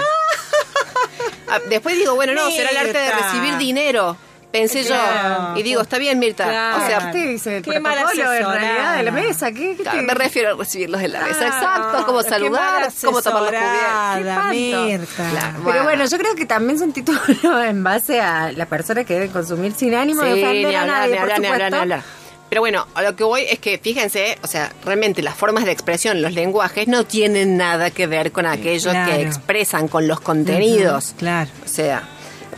[1.50, 4.16] Ah, Después digo, bueno, no, será el arte de recibir dinero.
[4.52, 5.54] Pensé Claro.
[5.56, 5.60] yo.
[5.60, 6.44] Y digo, está bien, Mirta.
[6.44, 6.84] Claro.
[6.84, 7.58] O sea, ¿Qué dice?
[7.58, 9.52] El Qué protocolo en realidad de la mesa.
[9.52, 11.38] ¿Qué, qué claro, te- me refiero a recibirlos de la mesa.
[11.40, 11.56] Claro.
[11.56, 14.52] Exacto, cómo saludar, cómo tomar los cubiertos.
[14.52, 15.30] Mirta.
[15.32, 17.22] Claro, Pero bueno, yo creo que también son títulos
[17.66, 20.82] en base a la persona que debe consumir sin ánimo de Sí, ofender ni a
[20.82, 21.82] hablar, nadie, ni por hablar, ni hablar, ni supuesto.
[21.82, 22.04] hablar.
[22.50, 25.72] Pero bueno, a lo que voy es que fíjense, o sea, realmente las formas de
[25.72, 29.10] expresión, los lenguajes no tienen nada que ver con aquello Claro.
[29.10, 31.16] que expresan, con los contenidos.
[31.18, 31.50] Claro.
[31.64, 32.04] O sea,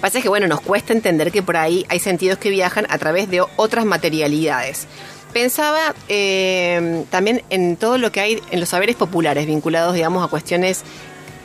[0.04, 2.98] pasa es que, bueno, nos cuesta entender que por ahí hay sentidos que viajan a
[2.98, 4.86] través de otras materialidades.
[5.32, 10.28] Pensaba eh, también en todo lo que hay en los saberes populares vinculados, digamos, a
[10.28, 10.82] cuestiones,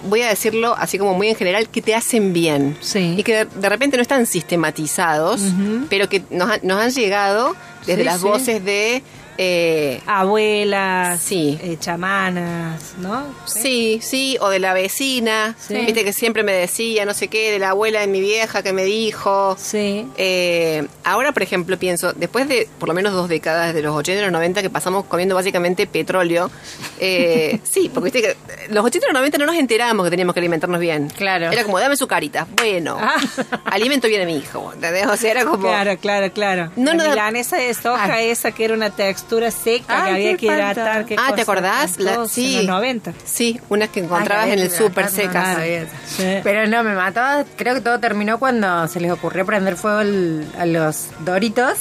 [0.08, 2.76] voy a decirlo así como muy en general, que te hacen bien.
[2.80, 3.14] Sí.
[3.16, 5.40] Y que de, de repente no están sistematizados,
[5.88, 7.54] pero que nos, han- nos han llegado
[7.86, 8.26] desde Sí, las sí.
[8.26, 9.02] voces de...
[9.38, 11.58] eh, Abuelas, Sí.
[11.62, 13.24] eh, chamanas, ¿no?
[13.46, 15.74] Sí, sí, o de la vecina, Sí.
[15.76, 18.72] viste que siempre me decía, no sé qué, de la abuela de mi vieja que
[18.72, 19.56] me dijo.
[19.58, 20.06] Sí.
[20.16, 24.20] Eh, ahora, por ejemplo, pienso, después de por lo menos dos décadas, de los 80
[24.20, 26.50] y los 90, que pasamos comiendo básicamente petróleo,
[26.98, 30.34] eh, sí, porque viste que los 80 y los 90 no nos enterábamos que teníamos
[30.34, 31.08] que alimentarnos bien.
[31.16, 31.50] Claro.
[31.52, 32.46] Era como, dame su carita.
[32.56, 33.14] Bueno, Ah.
[33.66, 34.72] alimento bien a mi hijo.
[34.74, 35.06] ¿entendés?
[35.06, 35.62] O sea, era como...
[35.68, 36.72] Claro, claro, claro.
[36.74, 38.30] No, la no, milanesa de soja Ay.
[38.30, 41.04] esa que era una textura seca que había que hidratar.
[41.04, 41.98] qué Ah, ¿te acordás?
[41.98, 42.52] La- sí.
[42.56, 43.12] En los 90.
[43.24, 45.56] Sí, unas que encontrabas Ay, en el súper no secas.
[45.56, 45.92] sabía eso.
[46.06, 46.24] Sí.
[46.42, 47.20] Pero no, me mató.
[47.56, 51.74] Creo que todo terminó cuando se les ocurrió prender fuego el- a los doritos.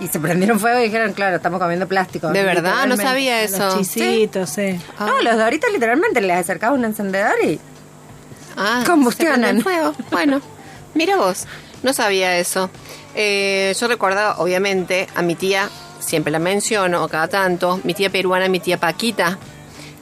[0.00, 2.28] Y se prendieron fuego y dijeron, claro, estamos comiendo plástico.
[2.30, 3.58] De verdad, no sabía eso.
[3.58, 4.78] Los chisitos, sí.
[4.98, 5.06] Ah.
[5.06, 7.58] No, los doritos literalmente les acercabas un encendedor y
[8.56, 9.56] Ah, Combustionan.
[9.58, 9.94] se fuego.
[10.10, 10.40] Bueno,
[10.94, 11.46] mira vos,
[11.82, 12.68] no sabía eso.
[13.14, 15.68] Eh, yo recordaba, obviamente, a mi tía,
[16.04, 19.38] siempre la menciono cada tanto, mi tía peruana, mi tía Paquita,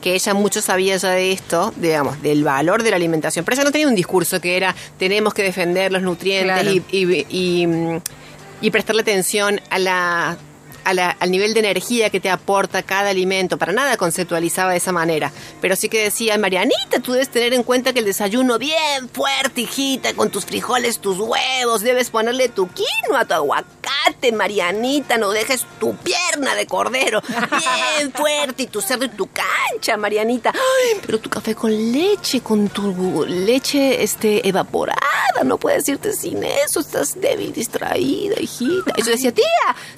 [0.01, 3.45] que ella mucho sabía ya de esto, digamos, del valor de la alimentación.
[3.45, 6.71] Pero ella no tenía un discurso que era, tenemos que defender los nutrientes Claro.
[6.73, 7.69] y, y- y,
[8.63, 10.37] y prestarle atención a la,
[10.85, 13.59] a la- al nivel de energía que te aporta cada alimento.
[13.59, 15.33] Para nada conceptualizaba de esa manera.
[15.61, 19.63] Pero sí que decía, Marianita, tú debes tener en cuenta que el desayuno bien fuerte,
[19.63, 25.65] hijita, con tus frijoles, tus huevos, debes ponerle tu quinoa, tu aguacate, Marianita, no dejes
[25.79, 30.53] tu pierna de cordero bien fuerte y tu cerdo y tu cancha, Marianita.
[30.55, 34.99] Ay, pero tu café con leche, con tu leche este evaporada,
[35.45, 38.93] no puedes irte sin eso, estás débil, distraída, hijita.
[38.97, 39.45] Y yo decía, tía,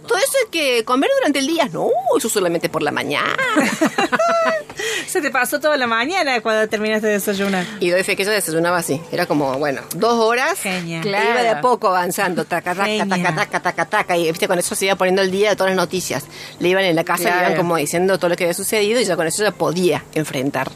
[0.06, 1.68] todo eso hay que comer durante el día.
[1.72, 3.36] No, eso solamente por la mañana.
[5.06, 7.66] Se te pasó toda la mañana cuando terminaste de desayunar.
[7.80, 9.00] Y doy fe que ella desayunaba así.
[9.12, 10.58] Era como, bueno, dos horas.
[10.60, 11.00] Genia.
[11.02, 12.44] que Iba de a poco avanzando.
[12.44, 14.16] Taca, taca, taca, taca, taca, taca.
[14.16, 16.24] Y viste, con eso se iba poniendo el día de todas las noticias.
[16.58, 17.46] Le iban en la casa, le Claro.
[17.48, 20.70] iban como diciendo todo lo que había sucedido y ya con eso ya podía enfrentar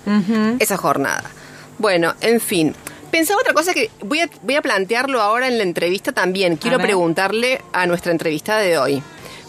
[0.58, 1.24] esa jornada.
[1.78, 2.74] Bueno, en fin.
[3.10, 6.56] Pensaba otra cosa que voy a, voy a plantearlo ahora en la entrevista también.
[6.56, 9.02] Quiero preguntarle a nuestra entrevistada de hoy.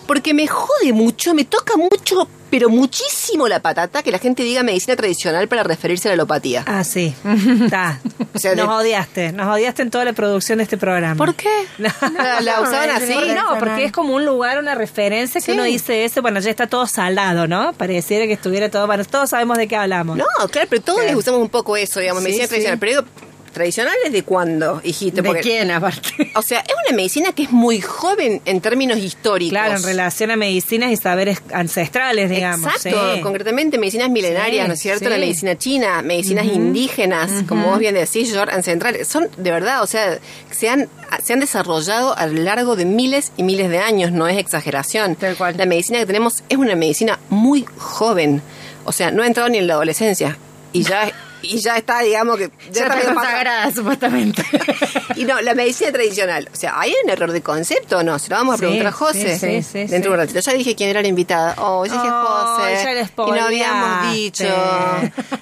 [0.08, 4.63] Porque me jode mucho, me toca mucho, pero muchísimo la patata que la gente diga
[4.63, 6.63] medicina tradicional para referirse a la alopatía.
[6.65, 7.13] Ah, sí.
[7.63, 8.00] Está.
[8.34, 9.32] O sea, nos de- odiaste.
[9.34, 11.15] Nos odiaste en toda la producción de este programa.
[11.17, 11.50] ¿Por qué?
[11.78, 11.89] No.
[12.13, 13.08] La, la usaban no, así.
[13.08, 15.52] Sí, no, porque es como un lugar, una referencia que Sí.
[15.52, 17.74] uno dice eso, bueno, ya está todo saldado, ¿no?
[17.74, 20.17] Pareciera que estuviera todo, bueno, todos sabemos de qué hablamos.
[20.17, 22.50] No, claro, pero todos les usamos un poco eso, digamos, Sí, medicina sí.
[22.50, 22.80] tradicional.
[22.80, 23.04] Pero digo,
[23.52, 25.22] ¿tradicional desde cuándo, hijito?
[25.22, 26.32] ¿De quién aparte?
[26.36, 29.52] O sea, es una medicina que es muy joven en términos históricos.
[29.52, 32.74] Claro, en relación a medicinas y saberes ancestrales, digamos.
[32.76, 33.22] Exacto, sí.
[33.22, 35.06] concretamente medicinas milenarias, Sí, ¿no es cierto?
[35.06, 35.10] sí.
[35.10, 39.08] La medicina china, medicinas indígenas, como vos bien decís, George, ancestrales.
[39.08, 40.20] Son de verdad, o sea,
[40.52, 40.90] se han,
[41.24, 45.16] se han desarrollado a lo largo de miles y miles de años, no es exageración.
[45.16, 45.56] Tal cual.
[45.58, 48.42] La medicina que tenemos es una medicina muy joven,
[48.86, 50.38] o sea, no ha entrado ni en la adolescencia
[50.74, 54.43] y ya, y ya está, digamos que ya, Ya está está consagrada, supuestamente.
[55.15, 56.50] y no, la medicina tradicional.
[56.52, 58.17] O sea, ¿hay un error de concepto o no?
[58.19, 59.38] Se lo vamos a Sí, preguntar a José.
[59.39, 60.39] sí, sí, sí, dentro de un ratito.
[60.39, 61.56] Ya dije quién era la invitada.
[61.60, 62.84] Oh, ya dije Oh, José.
[62.84, 64.43] ya le y no habíamos dicho.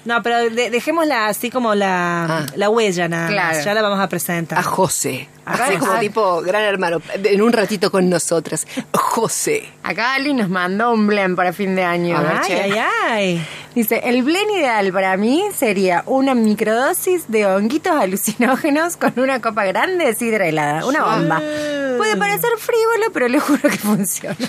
[0.04, 2.46] No, pero de- dejémosla así como la, Ah.
[2.56, 3.56] la huella nada Claro.
[3.56, 3.64] más.
[3.64, 4.58] Ya la vamos a presentar.
[4.58, 5.28] A José.
[5.44, 6.00] Acá- Así como ah.
[6.00, 7.00] tipo gran hermano.
[7.14, 8.66] En un ratito con nosotras.
[8.92, 9.68] José.
[9.82, 12.16] Acá Ali nos mandó un blend para fin de año.
[12.16, 12.62] A ver, ay, che.
[12.62, 12.78] ay,
[13.08, 13.46] ay.
[13.76, 19.64] Dice, el blend ideal para mí sería una microdosis de honguitos alucinógenos con una copa
[19.66, 20.86] grande de sidra helada.
[20.86, 21.36] Una bomba.
[21.98, 24.36] Puede parecer frívolo, pero le juro que funciona.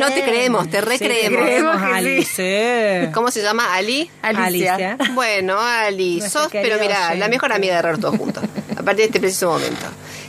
[0.00, 1.42] No te creemos, te Sí, recreemos.
[1.42, 1.76] creemos.
[1.76, 2.32] que Ali, sí.
[2.36, 3.12] sí.
[3.12, 3.74] ¿Cómo se llama?
[3.74, 4.10] ¿Ali?
[4.22, 4.74] Alicia.
[4.74, 4.98] Alicia.
[5.14, 8.42] Bueno, Ali, Nuestro sos, pero mira, la mejor amiga de Error todos juntos.
[8.72, 9.84] A partir de este preciso momento.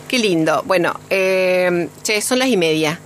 [0.09, 0.63] Qué lindo.
[0.65, 2.99] Bueno, eh, che, son las y media.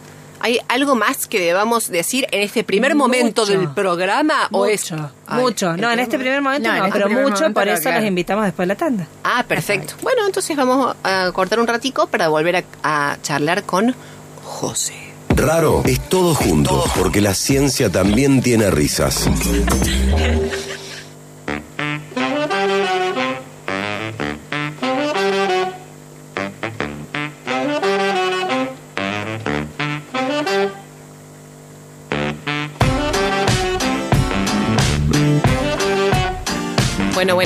[0.43, 3.57] ¿Hay algo más que debamos decir en este primer momento Mucho.
[3.59, 4.47] del programa?
[4.51, 5.77] ¿O es, Mucho, Ay, mucho.
[5.77, 7.99] No, en este primer momento No, este pero mucho, momento por eso claro.
[7.99, 9.07] los invitamos después de la tanda.
[9.23, 9.93] Ah, perfecto.
[10.01, 12.63] Bueno, entonces vamos a cortar un ratico para volver a,
[13.11, 13.95] a charlar con
[14.43, 14.93] José.
[15.35, 19.29] Raro es todo junto, porque la ciencia también tiene risas.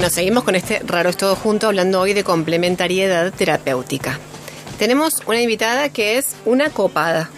[0.06, 4.20] Bueno, seguimos con este raro es todo junto hablando hoy de complementariedad terapéutica.
[4.78, 7.32] Tenemos una invitada que es una copada.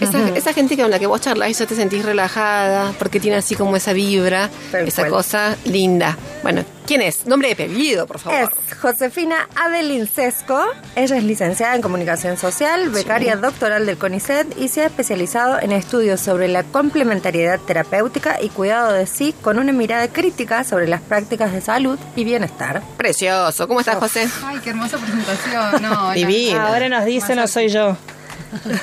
[0.00, 3.36] Esa, esa gente con la que vos charlas y ya te sentís relajada, porque tiene
[3.36, 5.12] así como esa vibra, Tal esa cual.
[5.12, 6.16] cosa linda.
[6.42, 7.26] Bueno, ¿quién es?
[7.26, 8.50] Nombre y apellido, por favor.
[8.68, 10.60] Es Josefina Adelín Sesco.
[10.96, 15.72] Ella es licenciada en Comunicación Social, becaria doctoral del CONICET y se ha especializado en
[15.72, 21.00] estudios sobre la complementariedad terapéutica y cuidado de sí con una mirada crítica sobre las
[21.00, 22.82] prácticas de salud y bienestar.
[22.96, 23.66] Precioso.
[23.68, 24.28] ¿Cómo estás, José?
[24.44, 25.82] Ay, qué hermosa presentación.
[25.82, 26.10] No.
[26.14, 26.66] Divina.
[26.68, 27.96] Ahora nos dice, no soy yo.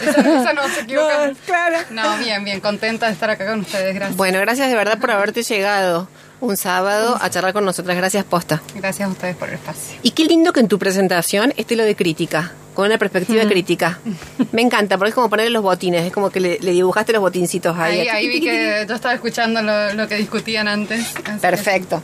[0.01, 1.27] Esa, esa no se equivoca.
[1.27, 1.77] No, claro.
[1.91, 3.93] No, bien, bien, contenta de estar acá con ustedes.
[3.95, 4.17] Gracias.
[4.17, 6.07] Bueno, gracias de verdad por haberte llegado
[6.39, 7.95] un sábado a charlar con nosotras.
[7.97, 8.61] Gracias, posta.
[8.75, 9.97] Gracias a ustedes por el espacio.
[10.03, 13.99] Y qué lindo que en tu presentación esté lo de crítica, con una perspectiva crítica.
[14.51, 17.21] Me encanta, porque es como ponerle los botines, es como que le, le dibujaste los
[17.21, 17.99] botincitos ahí.
[18.01, 21.07] Ahí, ahí vi que yo estaba escuchando lo, lo que discutían antes.
[21.09, 22.01] que- Perfecto.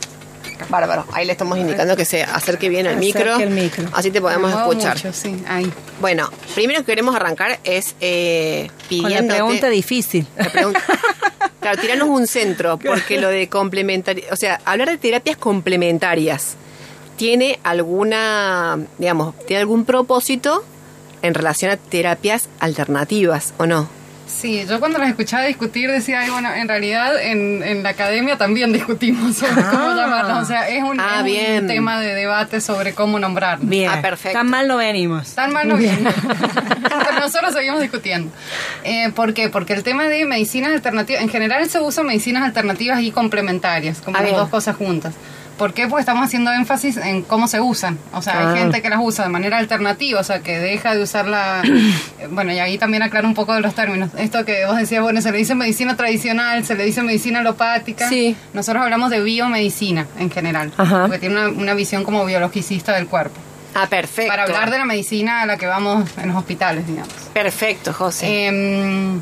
[0.68, 1.04] Bárbaro.
[1.12, 3.88] Ahí le estamos indicando que se acerque bien el Acerque micro.
[3.92, 4.96] Así te podemos escuchar.
[4.96, 5.72] mucho, sí, ahí.
[6.00, 9.34] Bueno, primero que queremos arrancar es eh, la pidiéndote...
[9.40, 10.26] pregunta difícil.
[10.36, 10.80] La pregunta-
[11.60, 16.54] Claro, tiranos un centro, porque lo de complementar, o sea, hablar de terapias complementarias,
[17.16, 20.64] ¿tiene alguna, digamos, tiene algún propósito
[21.20, 23.88] en relación a terapias alternativas o no?
[24.28, 28.36] Sí, yo cuando las escuchaba discutir decía, ay, bueno, en realidad en, en la academia
[28.36, 30.42] también discutimos sobre cómo llamarlas.
[30.42, 31.66] O sea, es un, Ah, es un bien.
[31.66, 33.68] tema de debate sobre cómo nombrarlas.
[33.68, 33.90] Bien.
[33.92, 34.38] Ah, perfecto.
[34.38, 35.34] Tan mal no venimos.
[35.34, 36.10] Tan mal no viene.
[36.82, 38.30] Pero nosotros seguimos discutiendo.
[38.84, 39.48] Eh, ¿Por qué?
[39.48, 44.18] Porque el tema de medicinas alternativas, en general se usan medicinas alternativas y complementarias, como
[44.18, 45.14] Ah, las dos cosas juntas.
[45.58, 45.88] ¿Por qué?
[45.88, 47.98] Porque estamos haciendo énfasis en cómo se usan.
[48.12, 48.52] O sea, Ah.
[48.52, 51.62] hay gente que las usa de manera alternativa, o sea, que deja de usarla.
[51.64, 54.10] eh, bueno, y ahí también aclaro un poco de los términos.
[54.16, 58.08] Esto que vos decías, bueno, se le dice medicina tradicional, se le dice medicina alopática.
[58.08, 58.36] Sí.
[58.54, 61.02] Nosotros hablamos de biomedicina en general, Ajá.
[61.02, 63.40] porque tiene una, una visión como biologicista del cuerpo.
[63.74, 64.30] Ah, perfecto.
[64.30, 67.12] Para hablar de la medicina a la que vamos en los hospitales, digamos.
[67.34, 68.46] Perfecto, José.
[68.46, 69.20] Em,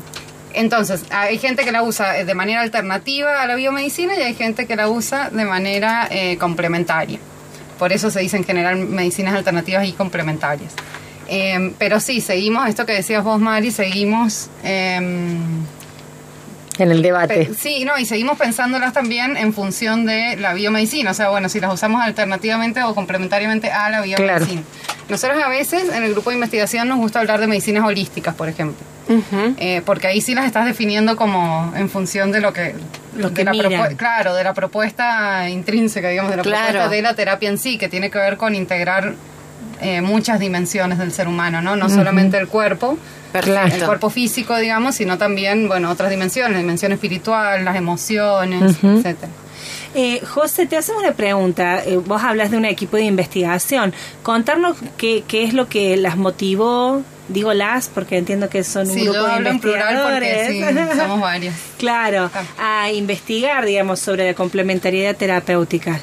[0.57, 4.65] entonces, hay gente que la usa de manera alternativa a la biomedicina y hay gente
[4.65, 7.19] que la usa de manera eh, complementaria.
[7.77, 10.73] Por eso se dice en general medicinas alternativas y complementarias.
[11.27, 14.49] Em, pero sí, seguimos, esto que decías vos, Mari, seguimos...
[14.63, 15.65] em,
[16.79, 17.49] En el debate.
[17.57, 21.11] Sí, no, y seguimos pensándolas también en función de la biomedicina.
[21.11, 24.61] O sea, bueno, si las usamos alternativamente o complementariamente a la biomedicina.
[25.09, 28.49] Nosotros a veces en el grupo de investigación nos gusta hablar de medicinas holísticas, por
[28.49, 28.85] ejemplo.
[29.57, 32.75] Eh, porque ahí sí las estás definiendo como en función de lo que...
[33.15, 33.71] Lo de que la miran.
[33.71, 36.63] propu- Claro, de la propuesta intrínseca, digamos, de la Claro.
[36.67, 39.15] propuesta de la terapia en sí, que tiene que ver con integrar
[39.81, 41.75] eh, muchas dimensiones del ser humano, ¿no?
[41.75, 42.97] No solamente el cuerpo,
[43.31, 43.75] Perfecto.
[43.75, 49.31] el cuerpo físico, digamos, sino también, bueno, otras dimensiones, la dimensión espiritual, las emociones, etcétera.
[49.95, 51.83] Eh, José, te hacemos una pregunta.
[51.83, 53.93] Eh, vos hablas de un equipo de investigación.
[54.21, 58.93] Contarnos qué, qué es lo que las motivó, digo las, porque entiendo que son un
[58.93, 60.93] Sí, grupo yo de hablo en plural porque investigadores.
[60.93, 61.55] sí, somos varios.
[61.77, 65.99] claro, a investigar, digamos, sobre la complementariedad terapéutica.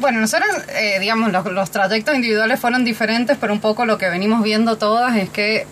[0.00, 4.08] Bueno, nosotros, eh, digamos, los, los trayectos individuales fueron diferentes, pero un poco lo que
[4.08, 5.66] venimos viendo todas es que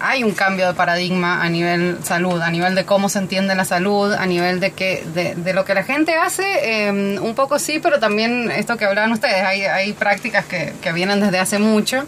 [0.00, 3.64] hay un cambio de paradigma a nivel salud, a nivel de cómo se entiende la
[3.66, 6.44] salud, a nivel de que de, de lo que la gente hace,
[6.86, 10.92] eh, un poco sí, pero también esto que hablaban ustedes, hay, hay prácticas que, que
[10.92, 12.04] vienen desde hace mucho.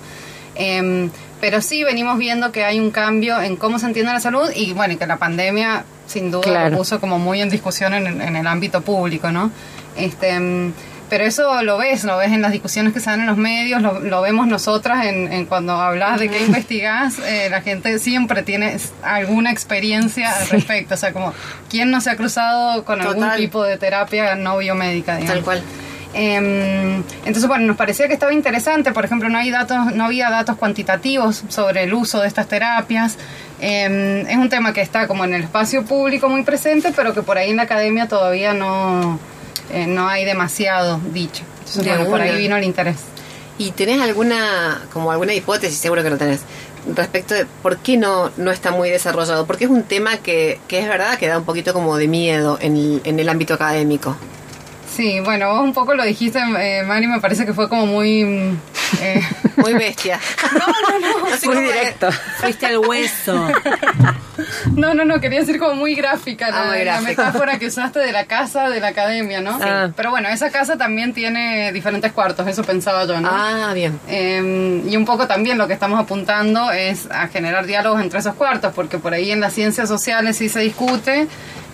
[0.55, 4.50] eh, pero sí venimos viendo que hay un cambio en cómo se entiende la salud
[4.55, 6.70] y bueno, y que la pandemia sin duda Claro.
[6.70, 9.50] lo puso como muy en discusión en, en el ámbito público, ¿no?
[9.96, 10.38] Este,
[11.09, 13.83] pero eso lo ves, lo ves en las discusiones que se dan en los medios,
[13.83, 18.42] lo, lo vemos nosotras en, en cuando hablas de qué investigás, eh, la gente siempre
[18.44, 21.35] tiene alguna experiencia al respecto, o sea, como,
[21.68, 23.37] ¿quién no se ha cruzado con algún Total.
[23.38, 25.35] tipo de terapia no biomédica, digamos?
[25.35, 25.62] Tal cual.
[26.12, 30.31] Eh, entonces, bueno, nos parecía que estaba interesante, por ejemplo, no, hay datos, no había
[30.31, 33.16] datos cuantitativos sobre el uso de estas terapias.
[33.61, 37.23] Eh, es un tema que está como en el espacio público muy presente, pero que
[37.23, 39.18] por ahí en la academia todavía no,
[39.73, 41.44] eh, no hay demasiado dicho.
[41.61, 42.96] Entonces, De bueno, por ahí vino el interés.
[43.59, 46.40] ¿Y tenés alguna, como alguna hipótesis, seguro que lo tenés,
[46.96, 49.46] respecto de por qué no, no está muy desarrollado?
[49.46, 52.59] Porque es un tema que, que es verdad que da un poquito como de miedo
[52.61, 54.16] en el, en el ámbito académico.
[55.01, 58.23] Sí, bueno, vos un poco lo dijiste, eh, Mari, me parece que fue como muy...
[58.23, 58.59] mm,
[59.01, 59.23] eh,
[59.57, 60.21] Muy bestia.
[60.53, 61.37] No, no, no.
[61.39, 62.13] sé Muy directo.
[62.39, 63.49] Fuiste al hueso.
[64.75, 67.99] No, no, no, quería decir como muy gráfica, la, Ah, muy la metáfora que usaste
[67.99, 69.59] de la casa de la academia, ¿no?
[69.61, 69.91] Ah.
[69.95, 73.29] Pero bueno, esa casa también tiene diferentes cuartos, eso pensaba yo, ¿no?
[73.31, 73.99] Ah, bien.
[74.09, 78.35] Eh, y un poco también lo que estamos apuntando es a generar diálogos entre esos
[78.35, 81.27] cuartos, porque por ahí en las ciencias sociales sí se discute.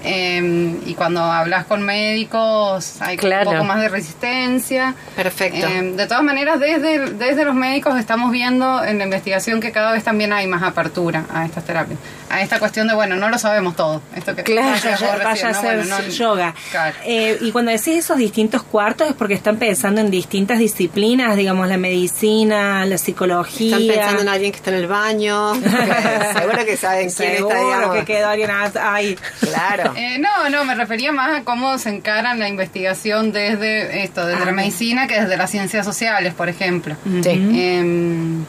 [0.04, 3.50] Eh, y cuando hablas con médicos hay Claro.
[3.50, 4.94] un poco más de resistencia.
[5.14, 5.66] Perfecto.
[5.66, 9.92] Eh, de todas maneras, desde, desde los médicos estamos viendo en la investigación que cada
[9.92, 11.98] vez también hay más apertura a estas terapias.
[12.28, 14.02] A esta cuestión de, bueno, no lo sabemos todo.
[14.14, 15.58] Esto que Claro, vaya, vaya a ¿no?
[15.58, 16.54] hacer Bueno, no- yoga.
[16.70, 16.96] Claro.
[17.04, 21.68] Eh, y cuando decís esos distintos cuartos es porque están pensando en distintas disciplinas, digamos,
[21.68, 23.76] la medicina, la psicología.
[23.76, 25.54] Están pensando en alguien que está en el baño.
[26.36, 27.96] seguro que saben quién Seguro está, digamos.
[27.96, 29.16] que quedó alguien ahí.
[29.40, 29.85] Claro.
[29.94, 34.44] Eh, no, no, me refería más a cómo se encaran la investigación desde esto, desde
[34.44, 36.96] la medicina que desde las ciencias sociales, por ejemplo.
[37.22, 37.30] Sí.
[37.54, 38.44] Em,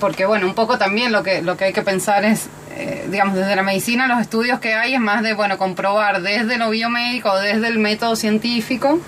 [0.00, 3.34] porque bueno, un poco también lo que lo que hay que pensar es, eh, digamos,
[3.34, 7.36] desde la medicina los estudios que hay es más de bueno comprobar desde lo biomédico,
[7.38, 9.00] desde el método científico.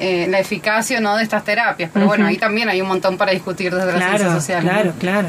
[0.00, 3.16] eh, la eficacia o no de estas terapias, pero bueno, ahí también hay un montón
[3.18, 4.92] para discutir desde las ciencias Claro, sociales.
[5.00, 5.28] claro,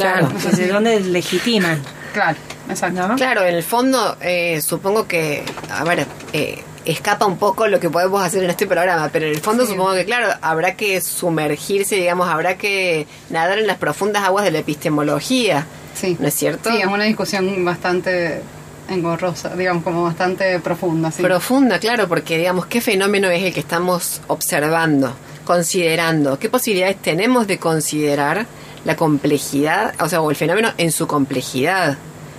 [0.00, 0.28] claro.
[0.28, 0.48] Claro.
[0.50, 1.82] ¿Desde dónde legitiman?
[2.12, 2.36] Claro,
[2.70, 3.08] exacto.
[3.08, 3.16] ¿no?
[3.16, 7.90] Claro, en el fondo, eh, supongo que, a ver, eh, escapa un poco lo que
[7.90, 9.72] podemos hacer en este programa, pero en el fondo Sí.
[9.72, 14.52] supongo que, claro, habrá que sumergirse, digamos, habrá que nadar en las profundas aguas de
[14.52, 16.16] la epistemología, Sí.
[16.20, 16.70] ¿no es cierto?
[16.70, 18.40] Sí, es una discusión bastante
[18.88, 21.10] engorrosa, digamos, como bastante profunda.
[21.10, 21.22] Sí.
[21.22, 25.12] Profunda, claro, porque, digamos, ¿qué fenómeno es el que estamos observando,
[25.44, 26.38] considerando?
[26.38, 28.46] ¿Qué posibilidades tenemos de considerar
[28.86, 31.98] la complejidad, o sea, o el fenómeno en su complejidad,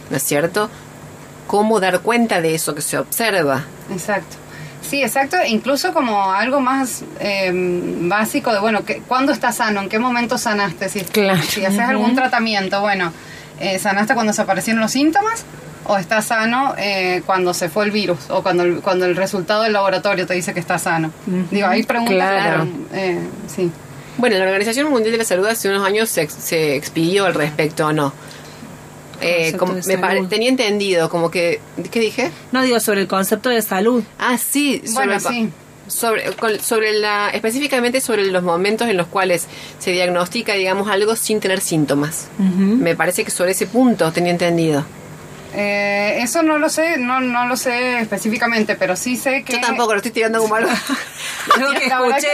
[0.10, 0.70] ¿no es cierto?
[1.46, 3.66] ¿Cómo dar cuenta de eso que se observa?
[3.92, 4.38] Exacto.
[4.82, 5.36] Sí, exacto.
[5.46, 9.82] Incluso como algo más eh, básico de, bueno, que, ¿cuándo estás sano?
[9.82, 10.88] ¿En qué momento sanaste?
[10.88, 11.42] Si, Claro.
[11.44, 13.12] si haces algún tratamiento, bueno,
[13.60, 15.44] eh, ¿sanaste cuando se aparecieron los síntomas?
[15.90, 18.30] ¿O estás sano eh, cuando se fue el virus?
[18.30, 21.12] ¿O cuando el, cuando el resultado del laboratorio te dice que estás sano?
[21.52, 22.16] Digo, hay preguntas.
[22.16, 22.68] Claro.
[22.94, 23.20] eh,
[23.54, 23.70] sí.
[24.18, 27.88] Bueno, la Organización Mundial de la Salud hace unos años se, se expidió al respecto,
[27.88, 28.14] ¿o no?
[29.22, 31.60] Eh, como- me pare- tenía entendido, como que...
[31.92, 32.32] ¿Qué dije?
[32.52, 34.04] No digo sobre el concepto de salud.
[34.20, 34.82] Ah, sí.
[34.94, 35.50] Bueno, sobre, sí.
[35.88, 39.48] Sobre, con- sobre la, específicamente sobre los momentos en los cuales
[39.80, 42.28] se diagnostica, digamos, algo sin tener síntomas.
[42.38, 44.86] Me parece que sobre ese punto tenía entendido.
[45.60, 49.54] Eh, eso no lo sé, no, no lo sé específicamente, pero sí sé que...
[49.54, 50.70] Yo tampoco lo estoy tirando como algo.
[51.60, 52.28] Lo que escuché.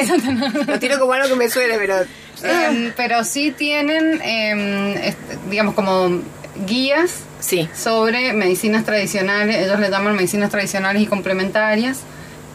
[0.65, 1.95] que lo tiro como algo que me suene, pero.
[2.43, 6.21] Em, pero sí tienen, este, digamos, como
[6.65, 7.69] guías Sí.
[7.75, 11.99] sobre medicinas tradicionales, ellos le llaman medicinas tradicionales y complementarias.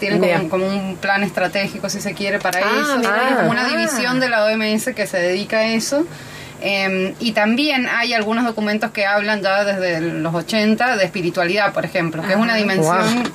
[0.01, 2.99] Tienen como, como un plan estratégico, si se quiere, para Ah, eso.
[2.99, 3.15] mira.
[3.19, 3.69] Tienen como una Ah.
[3.77, 6.07] división de la OMS que se dedica a eso.
[6.61, 11.85] Em, y también hay algunos documentos que hablan ya desde los 80 de espiritualidad, por
[11.85, 13.31] ejemplo, que es una dimensión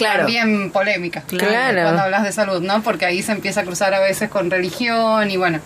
[0.00, 0.18] Claro.
[0.20, 1.22] también polémica.
[1.26, 1.82] Claro.
[1.82, 2.82] Cuando hablas de salud, ¿no?
[2.82, 5.60] Porque ahí se empieza a cruzar a veces con religión y bueno.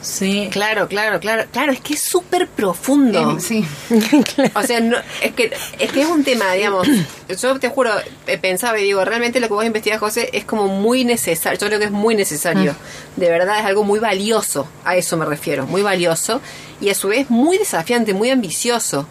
[0.00, 0.48] Sí.
[0.50, 1.44] Claro, claro, claro.
[1.52, 3.38] Claro, es que es súper profundo.
[3.40, 3.64] sí.
[4.54, 6.86] O sea, no, es, que, es que es un tema, digamos,
[7.40, 7.90] yo te juro,
[8.26, 11.66] eh, pensaba y digo, realmente lo que vos investigás, José, es como muy necesario, yo
[11.66, 12.74] creo que es muy necesario,
[13.16, 16.40] de verdad es algo muy valioso, a eso me refiero, muy valioso,
[16.80, 19.06] y a su vez muy desafiante, muy ambicioso,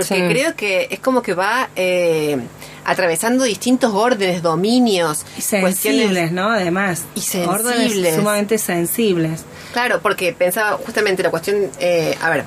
[0.00, 0.28] porque Sí.
[0.28, 2.38] creo que es como que va eh,
[2.84, 6.50] atravesando distintos órdenes, dominios, Y sensibles, ¿no?
[6.50, 7.04] Además.
[7.14, 7.60] Y sensibles.
[7.66, 9.44] Órdenes sumamente sensibles.
[9.72, 12.44] Claro, porque pensaba justamente la cuestión, eh, a ver,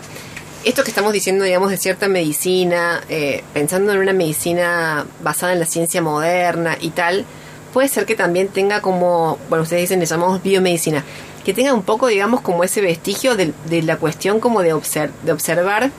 [0.64, 5.60] esto que estamos diciendo, digamos, de cierta medicina, eh, pensando en una medicina basada en
[5.60, 7.26] la ciencia moderna y tal,
[7.74, 11.04] puede ser que también tenga como, bueno, ustedes dicen, le llamamos biomedicina,
[11.46, 14.74] que tenga un poco, digamos, como ese vestigio de, de la cuestión como de,
[15.24, 15.92] de observar,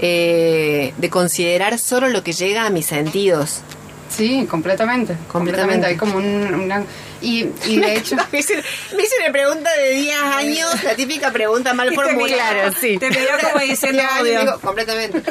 [0.00, 3.60] eh, de considerar solo lo que llega a mis sentidos.
[4.08, 5.16] Sí, completamente.
[5.30, 5.86] Completamente.
[5.88, 6.82] Hay como un, una...
[7.20, 8.14] Y, y de hecho...
[8.32, 8.62] me hice
[8.96, 12.50] me hice una pregunta de 10 años, la típica pregunta mal formulada.
[12.52, 12.98] Claro, sí.
[12.98, 15.22] Te miró como diciendo digo, completamente.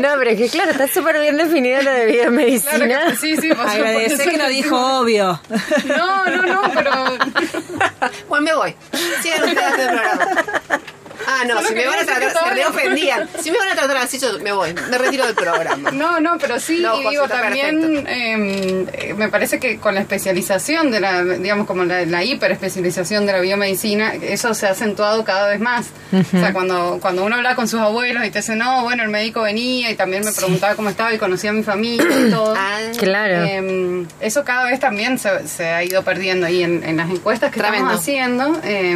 [0.00, 2.86] No, pero es que claro, está súper bien definido lo de biomedicina.
[2.86, 4.30] Claro que- sí, sí, por Agradecer supuesto.
[4.32, 5.40] que no dijo obvio.
[5.86, 6.92] No, no, no, pero...
[8.28, 8.74] Bueno, me voy.
[9.22, 10.28] Sigan ustedes el programa.
[11.26, 13.28] Ah, no, Solo si me van a tratar, se todavía- reofendían.
[13.42, 14.74] Si me van a tratar así, yo me voy.
[14.90, 15.90] Me retiro del programa.
[15.90, 20.00] No, no, pero sí, No, y digo, también eh, eh, me parece que con la
[20.00, 25.24] especialización de la, digamos, como la, la hiperespecialización de la biomedicina, eso se ha acentuado
[25.24, 25.86] cada vez más.
[26.12, 29.08] O sea, cuando, cuando uno habla con sus abuelos y te dice, no, bueno, el
[29.10, 32.54] médico venía y también me preguntaba cómo estaba y conocía a mi familia y todo.
[32.64, 33.44] Ah, Claro.
[33.44, 37.50] Eh, eso cada vez también se, se ha ido perdiendo ahí en, en las encuestas
[37.52, 37.92] que Tremendo.
[37.92, 38.60] estamos haciendo.
[38.64, 38.92] eh,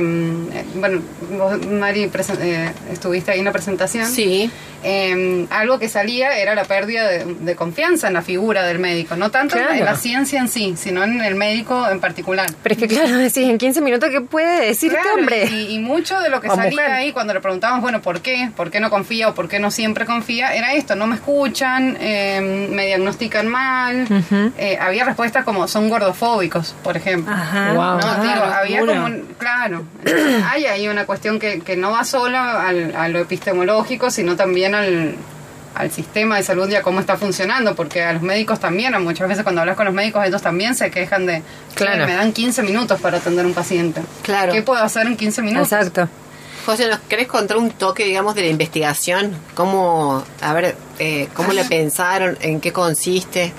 [0.54, 1.00] eh, bueno,
[1.32, 2.06] vos, Mari,
[2.40, 4.06] eh, estuviste ahí en la presentación.
[4.06, 4.50] sí.
[4.84, 9.16] Eh, algo que salía era la pérdida de, de confianza en la figura del médico,
[9.16, 9.98] no tanto en la- en la Claro.
[9.98, 12.46] ciencia en sí, sino en el médico en particular.
[12.62, 15.46] Pero es que claro, decís, en 15 minutos, ¿qué puede decir este Claro, hombre?
[15.46, 16.92] Y, y mucho de lo que O salía mujer.
[16.92, 18.50] ahí cuando le preguntábamos, bueno, ¿por qué?
[18.54, 20.54] ¿Por qué no confía o por qué no siempre confía?
[20.54, 24.06] Era esto, no me escuchan, eh, me diagnostican mal.
[24.58, 27.34] Eh, había respuestas como son gordofóbicos, por ejemplo.
[27.34, 27.72] Ajá.
[27.72, 27.98] Wow.
[27.98, 29.82] No, Ah, digo, había como un- claro,
[30.48, 34.74] hay ahí una cuestión que, que no va solo al, a lo epistemológico, sino también
[34.74, 35.14] al,
[35.74, 38.98] al sistema de salud y a cómo está funcionando, porque a los médicos también, a
[38.98, 41.42] muchas veces cuando hablas con los médicos, ellos también se quejan de,
[41.74, 42.00] Claro.
[42.04, 44.02] "Che, me dan 15 minutos para atender a un paciente.
[44.22, 44.52] Claro.
[44.52, 45.70] ¿Qué puedo hacer en 15 minutos?
[45.72, 46.08] Exacto.
[46.66, 49.32] José, ¿nos querés contar un toque, digamos, de la investigación?
[49.54, 52.36] ¿Cómo, a ver, eh, cómo la pensaron?
[52.42, 53.52] ¿En qué consiste?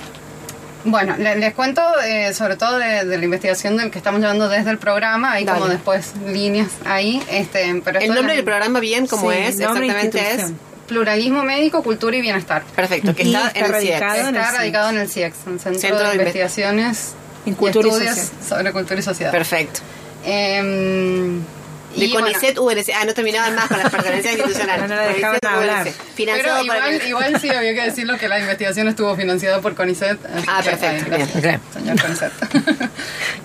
[0.86, 4.48] Bueno, le- les, cuento eh, sobre todo de, de la investigación del que estamos llevando
[4.48, 9.06] desde el programa, hay como después líneas ahí, este, pero El nombre del programa, bien,
[9.08, 10.52] como Sí, es, e exactamente es.
[10.88, 12.64] Pluralismo médico, cultura y bienestar.
[12.76, 14.28] Perfecto, que está, está en el radicado CIEX.
[14.30, 17.14] en el Está radicado en el CIEX, el Centro, Centro de de Inve- Investigaciones
[17.46, 19.32] En y Estudios sobre Cultura y Sociedad.
[19.32, 19.82] Perfecto.
[20.26, 21.42] Em,
[22.00, 22.90] De y bueno, CONICET UNC.
[22.96, 24.90] Ah, no terminaban más con las pertenencias institucionales.
[24.90, 25.88] No, no la dejaban hablar.
[26.16, 30.20] Pero igual, igual sí había que decirlo que la investigación estuvo financiada por CONICET.
[30.48, 31.62] Ah, que, perfecto, ay, gracias, bien.
[31.74, 32.32] Señor CONICET.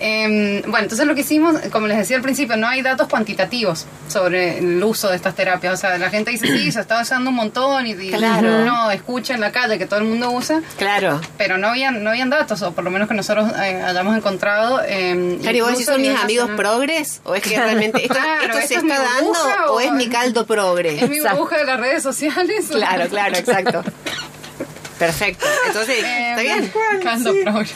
[0.01, 3.87] Em, bueno, entonces lo que hicimos, como les decía al principio, no hay datos cuantitativos
[4.09, 5.73] sobre el uso de estas terapias.
[5.75, 8.65] O sea, la gente dice, sí, se está usando un montón y, y Claro.
[8.65, 10.61] no, escucha en la calle que todo el mundo usa.
[10.77, 11.21] Claro.
[11.39, 14.83] pero no habían no habían datos o por lo menos que nosotros eh, hayamos encontrado
[14.87, 17.21] eh, ¿vos decís incluso a son mis amigos progres?
[17.25, 18.15] ¿O es que realmente esto,
[18.45, 20.99] Claro, esto ¿esto se es mi está dando burbuja o o- es mi caldo progre?
[21.05, 23.83] es mi burbuja de las redes sociales Claro, claro, exacto.
[24.99, 25.45] Perfecto.
[25.67, 26.73] Entonces, Eh, ¿está bien?
[27.03, 27.69] Caldo progre.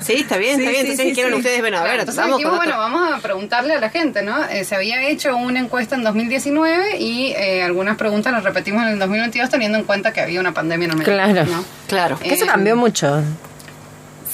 [0.00, 0.72] Sí, está bien, está Sí, bien.
[0.86, 1.38] sí, Entonces, sí, quieren sí.
[1.38, 3.88] ustedes, bueno, a ver, Claro, entonces vamos dijimos, con bueno, vamos a preguntarle a la
[3.88, 4.44] gente, ¿no?
[4.46, 8.88] Eh, se había hecho una encuesta en 2019 y eh, algunas preguntas las repetimos en
[8.94, 11.12] el 2022 teniendo en cuenta que había una pandemia en el medio.
[11.12, 11.44] Claro.
[11.46, 11.64] ¿no?
[11.86, 12.18] Claro.
[12.18, 13.22] Que eso Eh, cambió mucho.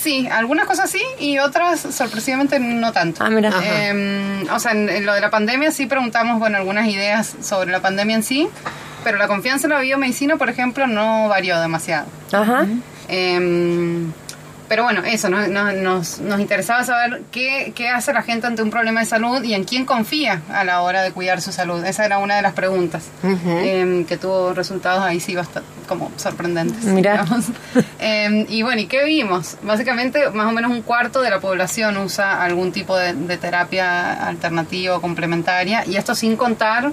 [0.00, 3.24] Sí, algunas cosas sí y otras sorpresivamente no tanto.
[3.24, 3.50] Ah, mira.
[3.62, 7.72] Eh, o sea, en, en lo de la pandemia sí preguntamos, bueno, algunas ideas sobre
[7.72, 8.48] la pandemia en sí,
[9.02, 12.06] pero la confianza en la biomedicina, por ejemplo, no varió demasiado.
[12.32, 12.66] Ajá.
[13.08, 14.06] Eh,
[14.68, 15.46] pero bueno, eso, ¿no?
[15.48, 19.42] No- nos, nos interesaba saber qué, qué hace la gente ante un problema de salud
[19.42, 21.84] y en quién confía a la hora de cuidar su salud.
[21.84, 26.94] Esa era una de las preguntas, eh, que tuvo resultados ahí sí bastante como sorprendentes.
[26.94, 27.46] Digamos.
[28.00, 29.56] Eh, y bueno, ¿y qué vimos?
[29.62, 34.12] Básicamente, más o menos un cuarto de la población usa algún tipo de, de terapia
[34.24, 36.92] alternativa o complementaria, y esto sin contar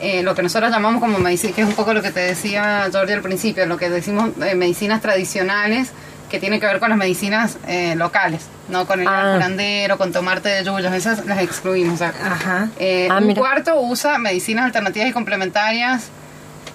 [0.00, 2.88] eh, lo que nosotros llamamos como medicina, que es un poco lo que te decía
[2.92, 5.90] Jordi al principio, lo que decimos eh, medicinas tradicionales,
[6.30, 9.32] que tiene que ver con las medicinas eh, locales, no con el Ah.
[9.34, 11.94] curandero, con tomarte de yuyos, esas las excluimos.
[11.94, 12.68] o sea, Ajá.
[12.78, 16.08] eh, Ah, un cuarto usa medicinas alternativas y complementarias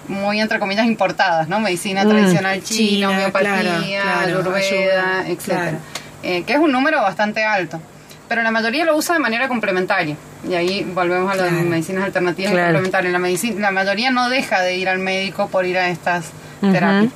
[0.08, 1.60] muy entre comillas importadas, ¿no?
[1.60, 5.78] Medicina Mm, tradicional china, China, homeopatía, claro, ayurveda, claro.
[6.24, 7.80] Eh, que es un número bastante alto.
[8.28, 10.16] Pero la mayoría lo usa de manera complementaria.
[10.48, 13.12] Y ahí volvemos a lo de medicinas alternativas y complementarias.
[13.14, 16.32] La, medicina, la mayoría no deja de ir al médico por ir a estas
[16.62, 17.12] terapias.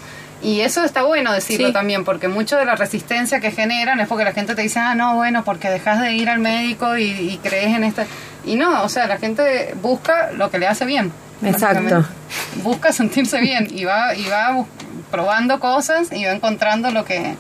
[0.46, 1.74] Y eso está bueno decirlo Sí.
[1.74, 4.94] también, porque mucho de la resistencia que generan es porque la gente te dice, ah,
[4.94, 8.06] no, bueno, porque dejas de ir al médico y, y crees en esta...
[8.46, 11.12] Y no, o sea, la gente busca lo que le hace bien.
[11.44, 12.06] Exacto.
[12.64, 14.64] Busca sentirse bien y va, y va
[15.10, 17.36] probando cosas y va encontrando lo que...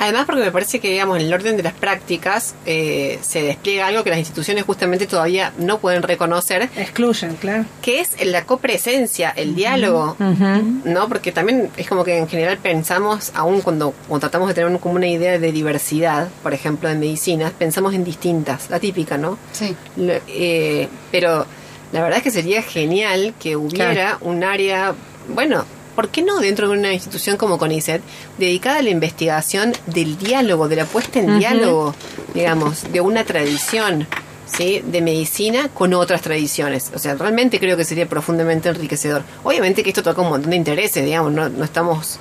[0.00, 3.88] Además, porque me parece que, digamos, en el orden de las prácticas eh, se despliega
[3.88, 7.64] algo que las instituciones justamente todavía no pueden reconocer, Excluyen, claro.
[7.82, 10.16] que es la copresencia, el diálogo,
[10.84, 11.08] ¿no?
[11.08, 14.78] Porque también es como que en general pensamos, aún cuando, cuando tratamos de tener un-
[14.78, 19.36] como una idea de diversidad, por ejemplo, en medicinas, pensamos en distintas, la típica, ¿no?
[19.52, 19.74] Sí.
[19.96, 21.44] Lo- eh, pero
[21.92, 24.94] la verdad es que sería genial que hubiera un área,
[25.28, 25.64] bueno,
[25.98, 28.00] ¿por qué no dentro de una institución como CONICET
[28.38, 31.92] dedicada a la investigación del diálogo, de la puesta en diálogo,
[32.34, 34.06] digamos, de una tradición?
[34.46, 34.80] ¿Sí?
[34.82, 36.92] de medicina con otras tradiciones.
[36.94, 39.22] O sea, realmente creo que sería profundamente enriquecedor.
[39.42, 42.18] Obviamente que esto toca un montón de intereses, digamos, no, no estamos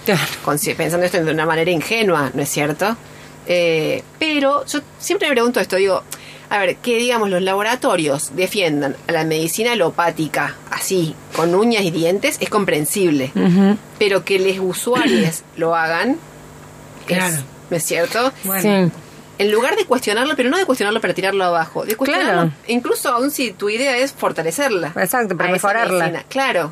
[0.76, 2.98] pensando esto de una manera ingenua, ¿no es cierto?
[3.46, 6.04] Eh, pero yo siempre me pregunto esto, digo,
[6.50, 11.92] a ver, que digamos los laboratorios defiendan a la medicina alopática así, con uñas y
[11.92, 13.32] dientes, es comprensible.
[14.00, 17.44] Pero que los usuarios lo hagan, es- Claro.
[17.70, 18.32] ¿no es cierto?
[18.44, 18.62] Bueno.
[18.90, 18.92] Sí.
[19.40, 22.52] En lugar de cuestionarlo, pero no de cuestionarlo para tirarlo abajo, de cuestionarlo, Claro.
[22.68, 24.94] incluso aún si tu idea es fortalecerla.
[24.96, 26.24] Exacto, para mejorarla.
[26.28, 26.72] Claro,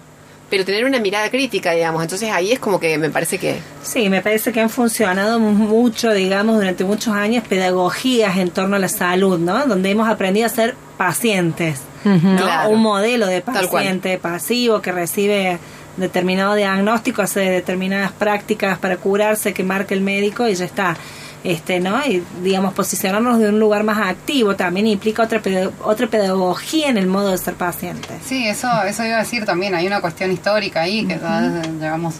[0.50, 2.04] pero tener una mirada crítica, digamos.
[2.04, 3.60] Entonces ahí es como que me parece que...
[3.84, 8.76] Sí, me parece que han funcionado mu- mucho, digamos, durante muchos años pedagogías en torno
[8.76, 9.66] a la salud, ¿no?
[9.66, 12.42] Donde hemos aprendido a ser pacientes, ¿no?
[12.44, 12.70] Claro.
[12.70, 15.58] Un modelo de paciente pasivo que recibe
[15.98, 20.96] determinado diagnóstico, hace determinadas prácticas para curarse que marca el médico y ya está.
[21.46, 22.04] Este, ¿no?
[22.06, 25.40] Y digamos posicionarnos de un lugar más activo también implica otra
[25.84, 28.10] otra pedagogía en el modo de ser paciente.
[28.26, 29.76] Sí, eso, eso iba a decir también.
[29.76, 32.16] Hay una cuestión histórica ahí que desde- llevamos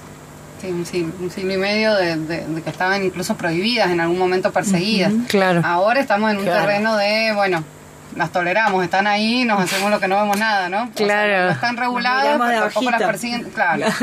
[0.62, 4.00] sí, un, siglo, un siglo y medio de, de- de que estaban incluso prohibidas, en
[4.00, 5.12] algún momento perseguidas.
[5.28, 5.62] claro.
[5.66, 6.62] Ahora estamos en un Claro.
[6.68, 7.64] terreno de, bueno,
[8.16, 10.84] las toleramos, están ahí, nos hacemos lo que no vemos nada, ¿no?
[10.84, 11.46] O sea, Claro.
[11.48, 13.44] no están reguladas, miramos pero tampoco las persiguen.
[13.52, 13.86] Claro.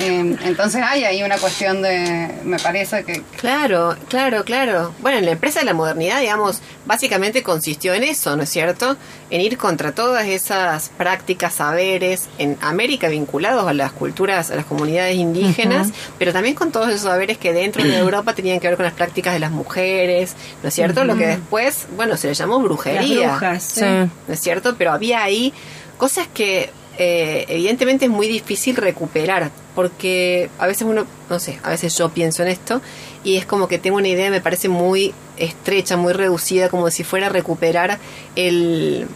[0.00, 4.94] Eh, entonces hay ahí una cuestión de, me parece que Claro, claro, claro.
[5.00, 8.96] Bueno, en la empresa de la modernidad, digamos, básicamente consistió en eso, ¿no es cierto?
[9.30, 14.66] En ir contra todas esas prácticas, saberes, en América vinculados a las culturas, a las
[14.66, 18.76] comunidades indígenas, pero también con todos esos saberes que dentro de Europa tenían que ver
[18.76, 21.02] con las prácticas de las mujeres, ¿no es cierto?
[21.02, 23.00] Lo que después, bueno, se le llamó brujería.
[23.14, 23.80] Las brujas, sí.
[23.80, 24.10] Sí.
[24.26, 24.76] ¿no es cierto?
[24.76, 25.52] Pero había ahí
[25.96, 31.70] cosas que eh, evidentemente es muy difícil recuperar, porque a veces uno, no sé, a
[31.70, 32.82] veces yo pienso en esto
[33.22, 37.04] y es como que tengo una idea, me parece muy estrecha, muy reducida, como si
[37.04, 37.98] fuera a recuperar
[38.34, 39.06] el,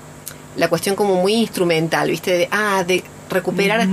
[0.57, 2.33] la cuestión como muy instrumental, ¿viste?
[2.33, 3.89] De, ah, de recuperar,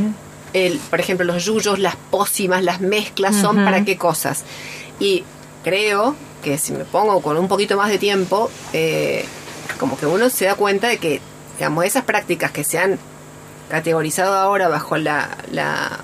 [0.54, 4.43] el, por ejemplo, los yuyos, las pócimas, las mezclas, son para qué cosas.
[5.00, 5.24] Y
[5.64, 9.26] creo que si me pongo con un poquito más de tiempo, eh,
[9.78, 11.22] como que uno se da cuenta de que,
[11.57, 12.97] digamos, esas prácticas que se han
[13.70, 15.99] categorizado ahora bajo la, la,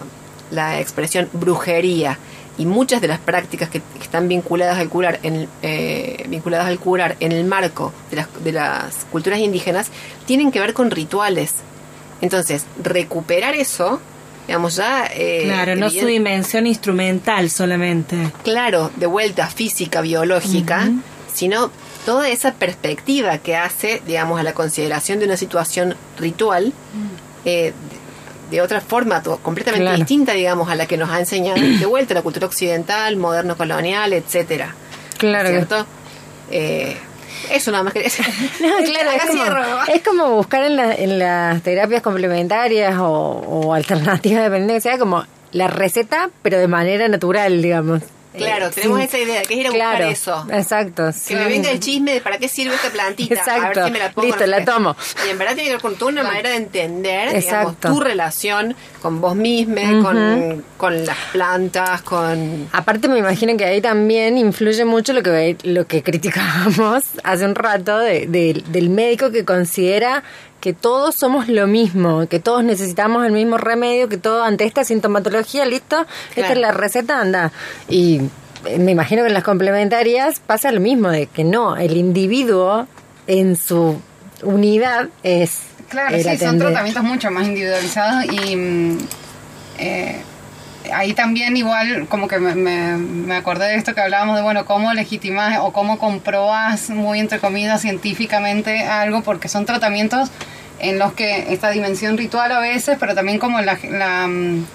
[0.52, 2.18] la expresión brujería
[2.58, 6.80] y muchas de las prácticas que, que están vinculadas al curar en, eh, vinculadas al
[6.80, 9.90] curar en el marco de las, de las culturas indígenas
[10.26, 11.56] tienen que ver con rituales
[12.22, 14.00] entonces recuperar eso
[14.48, 18.32] digamos ya eh, Claro, no su dimensión instrumental solamente.
[18.44, 20.92] claro, de vuelta física, biológica,
[21.34, 21.72] sino
[22.06, 26.72] toda esa perspectiva que hace, digamos, a la consideración de una situación ritual
[27.46, 27.74] eh,
[28.52, 29.98] de, otra forma, completamente Claro.
[29.98, 34.14] distinta, digamos, a la que nos ha enseñado de vuelta la cultura occidental, moderno colonial,
[34.14, 34.76] etcétera.
[35.18, 35.50] Claro.
[35.50, 35.86] ¿Cierto?
[36.52, 36.96] Eh,
[37.52, 38.02] eso nada más que.
[38.60, 39.44] No, claro, es como,
[39.94, 44.82] es como buscar en, la- en las terapias complementarias o, o alternativas, dependiendo de que
[44.82, 48.02] sea, como la receta, pero de manera natural, digamos.
[48.38, 50.46] Claro, Eh, tenemos sin- esa idea, que es ir a buscar claro, eso.
[50.52, 51.06] Exacto.
[51.08, 51.36] Que sí.
[51.36, 53.36] me venga el chisme de para qué sirve esta plantita.
[53.36, 53.80] A Exacto.
[53.80, 54.28] ver si me la pongo.
[54.28, 54.96] Listo, la tomo.
[55.26, 58.76] Y en verdad tiene que ver con toda una manera de entender digamos, tu relación
[59.02, 62.68] con vos misma, con, con las plantas, con...
[62.72, 67.56] Aparte me imagino que ahí también influye mucho lo que lo que criticábamos hace un
[67.56, 70.24] rato de- de- del médico que considera
[70.66, 74.84] que todos somos lo mismo, que todos necesitamos el mismo remedio, que todo ante esta
[74.84, 77.52] sintomatología, listo, esta es la receta, anda.
[77.88, 78.22] Y
[78.66, 82.88] eh, me imagino que en las complementarias pasa lo mismo, de que no, el individuo
[83.28, 84.02] en su
[84.42, 88.98] unidad es Claro, sí, son tratamientos mucho más individualizados y, mm,
[89.78, 90.16] eh,
[90.94, 94.66] ahí también igual como que me, me- me acordé de esto que hablábamos de, bueno,
[94.66, 100.30] cómo legitimás o cómo comprobás muy entre comillas científicamente algo, porque son tratamientos
[100.80, 104.66] en los que esta dimensión ritual a veces, pero también como la, la, mm,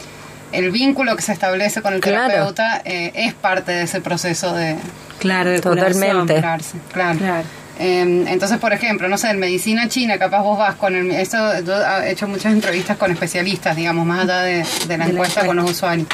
[0.53, 2.27] el vínculo que se establece con el Claro.
[2.29, 4.77] terapeuta eh, es parte de ese proceso de
[5.19, 6.35] Claro, de Totalmente.
[6.37, 6.79] curarse.
[6.93, 7.19] Claro.
[7.19, 7.45] Claro.
[7.83, 11.11] Eh, entonces, por ejemplo, no sé, en medicina china, capaz vos vas con el...
[11.13, 15.11] Esto, yo he hecho muchas entrevistas con especialistas, digamos, más allá de, de la la
[15.11, 16.07] encuesta con los usuarios.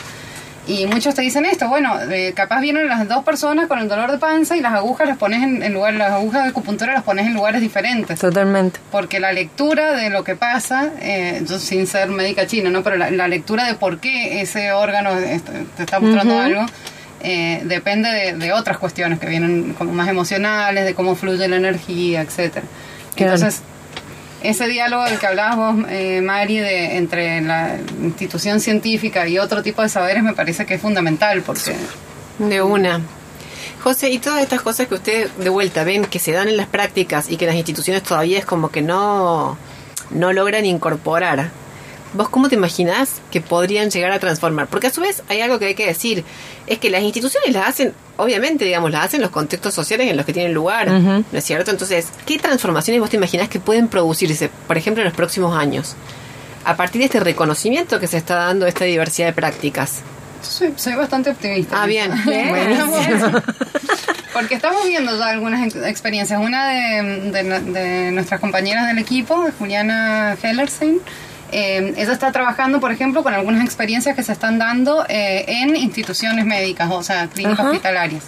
[0.69, 4.11] Y muchos te dicen esto, bueno, eh, capaz vienen las dos personas con el dolor
[4.11, 7.05] de panza y las agujas las pones en, en lugar, las agujas de acupuntura las
[7.05, 8.19] pones en lugares diferentes.
[8.19, 8.81] Totalmente.
[8.91, 12.83] Porque la lectura de lo que pasa, eh, yo sin ser médica china, ¿no?
[12.83, 16.67] Pero la, la lectura de por qué ese órgano est- te está mostrando algo,
[17.27, 21.57] eh, depende de, de otras cuestiones que vienen como más emocionales, de cómo fluye la
[21.57, 22.65] energía, etcétera.
[23.17, 23.35] Claro.
[23.35, 23.63] Entonces,
[24.43, 29.61] ese diálogo del que hablabas vos, eh, Mari, de, entre la institución científica y otro
[29.63, 31.75] tipo de saberes, me parece que es fundamental, porque...
[32.39, 33.01] De una.
[33.83, 36.69] José, y todas estas cosas que usted de vuelta ven que se dan en las
[36.69, 39.59] prácticas y que las instituciones todavía es como que no,
[40.11, 41.51] no logran incorporar.
[42.15, 44.69] ¿Vos cómo te imaginás que podrían llegar a transformar?
[44.69, 46.25] Porque a su vez hay algo que hay que decir,
[46.67, 50.25] es que las instituciones las hacen, obviamente, digamos, las hacen los contextos sociales en los
[50.25, 51.71] que tienen lugar, ¿no es cierto?
[51.71, 55.95] Entonces, ¿qué transformaciones vos te imaginás que pueden producirse, por ejemplo, en los próximos años?
[56.65, 60.01] A partir de este reconocimiento que se está dando a esta diversidad de prácticas.
[60.43, 61.83] Soy, soy bastante optimista.
[61.83, 62.11] Ah, bien.
[62.25, 63.41] Buenísimo.
[64.33, 66.41] Porque estamos viendo ya algunas ex- experiencias.
[66.41, 71.01] Una de, de- de nuestras compañeras del equipo, Juliana Hellerstein,
[71.53, 75.77] eh, ella está trabajando, por ejemplo, con algunas experiencias que se están dando eh, en
[75.77, 77.71] instituciones médicas, o sea, clínicas Ajá.
[77.71, 78.25] hospitalarias.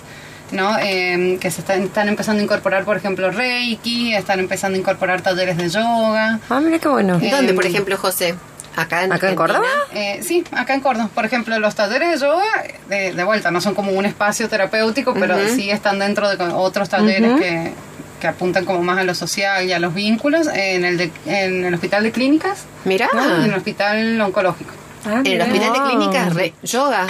[0.50, 0.78] ¿no?
[0.78, 5.20] Eh, que se están, están empezando a incorporar, por ejemplo, Reiki, están empezando a incorporar
[5.20, 6.40] talleres de yoga.
[6.48, 7.18] Ah, mira qué bueno.
[7.20, 8.34] Eh, ¿Dónde, por ejemplo, José?
[8.76, 9.34] Acá en, ¿Acá en?
[9.34, 9.66] Córdoba?
[9.92, 11.10] Eh, sí, acá en Córdoba.
[11.14, 12.44] Por ejemplo, los talleres de yoga,
[12.88, 16.88] de, de vuelta, no son como un espacio terapéutico, pero sí están dentro de otros
[16.88, 17.72] talleres que,
[18.20, 21.64] que apuntan como más a lo social y a los vínculos en el, de- en
[21.64, 23.08] el hospital de clínicas Mirá.
[23.14, 23.22] ¿no?
[23.22, 24.72] y en el hospital oncológico.
[25.06, 25.44] Ah, En el mira.
[25.46, 27.06] hospital de clínicas, re- yoga.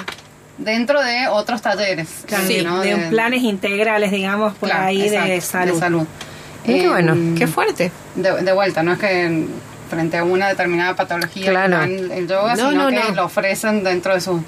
[0.59, 2.09] Dentro de otros talleres.
[2.27, 2.81] Claro, sí, de, ¿no?
[2.81, 6.05] de planes integrales, digamos, por claro, ahí de exacto, salud.
[6.67, 7.13] Mira qué bueno.
[7.13, 7.93] Em, Qué fuerte.
[8.17, 9.47] de, de vuelta, no es que
[9.89, 11.79] frente a una determinada patología Claro.
[11.79, 13.15] dan el yoga, No, sino no, que no.
[13.15, 14.43] lo ofrecen dentro de su...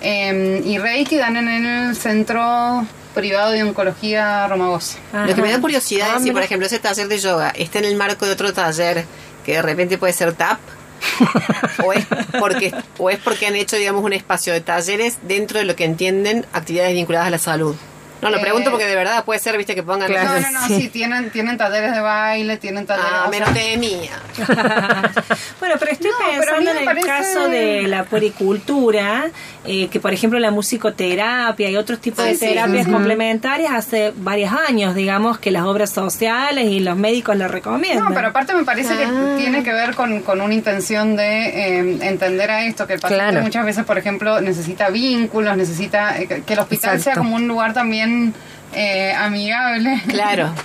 [0.00, 2.86] Eh, y Reiki dan en el Centro
[3.16, 4.98] Privado de Oncología Romagosa.
[5.26, 6.44] Lo que me da curiosidad Ah, es si, por mira.
[6.44, 9.04] ejemplo, ese taller de yoga está en el marco de otro taller
[9.44, 10.58] que de repente puede ser TAP.
[11.84, 12.06] o, es
[12.38, 15.84] porque, o es porque han hecho, digamos, un espacio de talleres dentro de lo que
[15.84, 17.74] entienden actividades vinculadas a la salud.
[18.22, 20.08] No, lo Eh, pregunto porque de verdad puede ser, viste, que pongan...
[20.08, 20.40] Claro.
[20.40, 20.80] no, no, no, sí.
[20.80, 23.10] sí, tienen, tienen talleres de baile, tienen talleres...
[23.12, 24.12] Ah, menos sea, temía.
[25.60, 29.26] bueno, pero estoy No, pensando en el parece- caso de la puericultura,
[29.66, 34.52] eh, que por ejemplo la musicoterapia y otros tipos Sí, de terapias complementarias hace varios
[34.52, 38.04] años, digamos, que las obras sociales y los médicos la recomiendan.
[38.08, 38.98] No, pero aparte me parece Ah.
[39.36, 43.00] que tiene que ver con, con una intención de eh, entender a esto, que el
[43.00, 43.42] paciente Claro.
[43.42, 47.72] muchas veces, por ejemplo, necesita vínculos, necesita eh, que- el hospital sea como un lugar
[47.74, 48.34] también
[48.74, 50.00] eh, amigable.
[50.08, 50.52] Claro.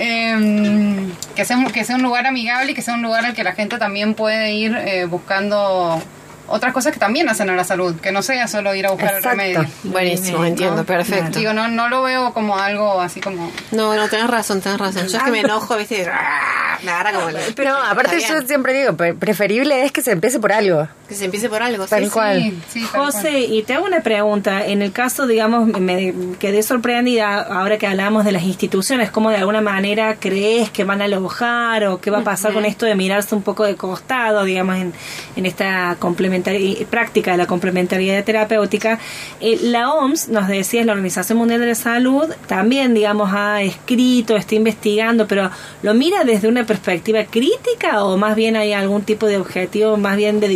[0.00, 0.96] Eh,
[1.34, 3.42] que, sea, un- que sea un lugar amigable y que sea un lugar al que
[3.42, 6.00] la gente también puede ir eh, buscando
[6.48, 9.14] otras cosas que también hacen a la salud, que no sea solo ir a buscar
[9.14, 9.30] Exacto.
[9.30, 9.70] el remedio.
[9.84, 11.38] Buenísimo, entiendo, perfecto.
[11.38, 13.50] Digo, no, no lo veo como algo así como...
[13.70, 15.06] No, no, tenés razón, tenés razón.
[15.08, 16.08] Yo es que me enojo, viste,
[16.82, 17.28] me agarra como...
[17.28, 20.88] el- Pero aparte yo siempre digo, pre- preferible es que se empiece por algo.
[21.08, 22.40] Que se empiece por algo, Tal sí, cual.
[22.42, 23.12] Sí, sí, tal cual.
[23.12, 24.66] José, y te hago una pregunta.
[24.66, 29.36] En el caso, digamos, me quedé sorprendida ahora que hablamos de las instituciones, ¿cómo de
[29.36, 32.94] alguna manera crees que van a alojar o qué va a pasar con esto de
[32.94, 34.92] mirarse un poco de costado, digamos, en,
[35.36, 38.98] en esta complementaria práctica de la complementariedad terapéutica?
[39.40, 43.62] Eh, la OMS, nos decía, es la Organización Mundial de la Salud, también, digamos, ha
[43.62, 45.50] escrito, está investigando, pero
[45.82, 50.18] ¿lo mira desde una perspectiva crítica o más bien hay algún tipo de objetivo más
[50.18, 50.48] bien de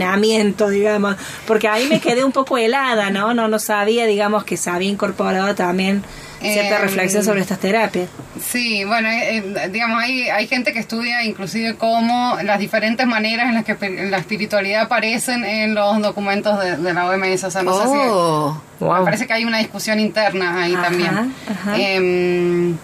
[0.00, 1.16] disciplinamiento, digamos?
[1.46, 3.34] Porque ahí me quedé un poco helada, ¿no?
[3.34, 6.02] No, no sabía, digamos, que se había incorporado también
[6.40, 8.08] cierta Em, reflexión sobre estas terapias.
[8.42, 13.48] Sí, bueno, eh, eh, digamos, hay, hay gente que estudia inclusive cómo las diferentes maneras
[13.48, 13.76] en las que
[14.10, 17.44] la espiritualidad aparecen en los documentos de, de la OMS.
[17.44, 17.94] O sea, no sé si...
[17.94, 19.00] Oh, Wow.
[19.00, 21.34] Me parece que hay una discusión interna ahí Ajá, también.
[21.50, 21.76] ajá.
[21.76, 22.78] Em,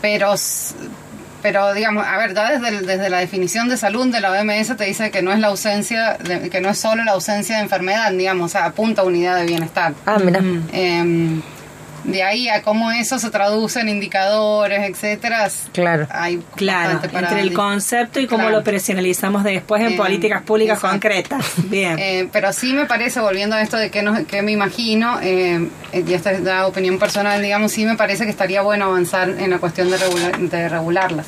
[0.00, 0.34] pero,
[1.42, 4.84] pero digamos, a ver, ya desde, desde la definición de salud de la OMS te
[4.84, 8.12] dice que no es la ausencia, de- que no es solo la ausencia de enfermedad,
[8.12, 9.92] digamos, o sea, apunta a unidad de bienestar.
[10.06, 10.40] Ah, mira.
[10.72, 11.42] Em,
[12.04, 16.06] de ahí a cómo eso se traduce en indicadores, etcétera, Claro.
[16.10, 18.56] hay Claro, entre el concepto y cómo Claro.
[18.56, 20.94] lo operacionalizamos después en Eh, políticas públicas exacto.
[20.94, 21.44] concretas.
[21.70, 21.96] Bien.
[21.98, 25.68] Eh, pero sí me parece, volviendo a esto de que, nos- que me imagino, eh,
[25.92, 29.50] y esta es la opinión personal, digamos, sí me parece que estaría bueno avanzar en
[29.50, 31.26] la cuestión de, regular- de regularlas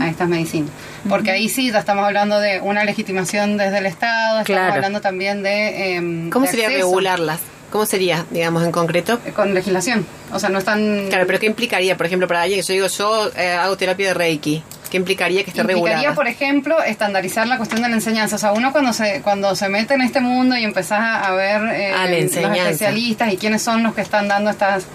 [0.00, 0.70] a estas medicinas.
[1.08, 4.72] Porque ahí sí ya estamos hablando de una legitimación desde el Estado, estamos Claro.
[4.74, 5.96] hablando también de...
[5.96, 7.40] eh, ¿Cómo de sería acceso, regularlas?
[7.70, 9.20] ¿Cómo sería, digamos, en concreto?
[9.36, 10.04] Con legislación.
[10.32, 11.06] O sea, no están...
[11.08, 14.08] Claro, pero ¿qué implicaría, por ejemplo, para alguien que yo digo, yo eh, hago terapia
[14.08, 14.62] de Reiki?
[14.90, 16.14] ¿Qué implicaría que esté Implicaría, regulada?
[16.16, 18.34] por ejemplo, estandarizar la cuestión de la enseñanza.
[18.34, 21.34] O sea, uno cuando se cuando se mete en este mundo y empezás a, a
[21.34, 24.86] ver eh, Ah, la los especialistas y quiénes son los que están dando estas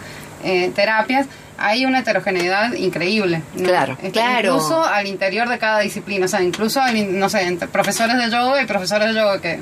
[0.43, 3.41] eh, terapias, hay una heterogeneidad increíble.
[3.55, 3.63] ¿no?
[3.69, 4.55] Claro, Este, claro.
[4.55, 6.26] Incluso al interior de cada disciplina.
[6.26, 9.61] O sea, incluso, al no sé, entre profesores de yoga y profesores de yoga que...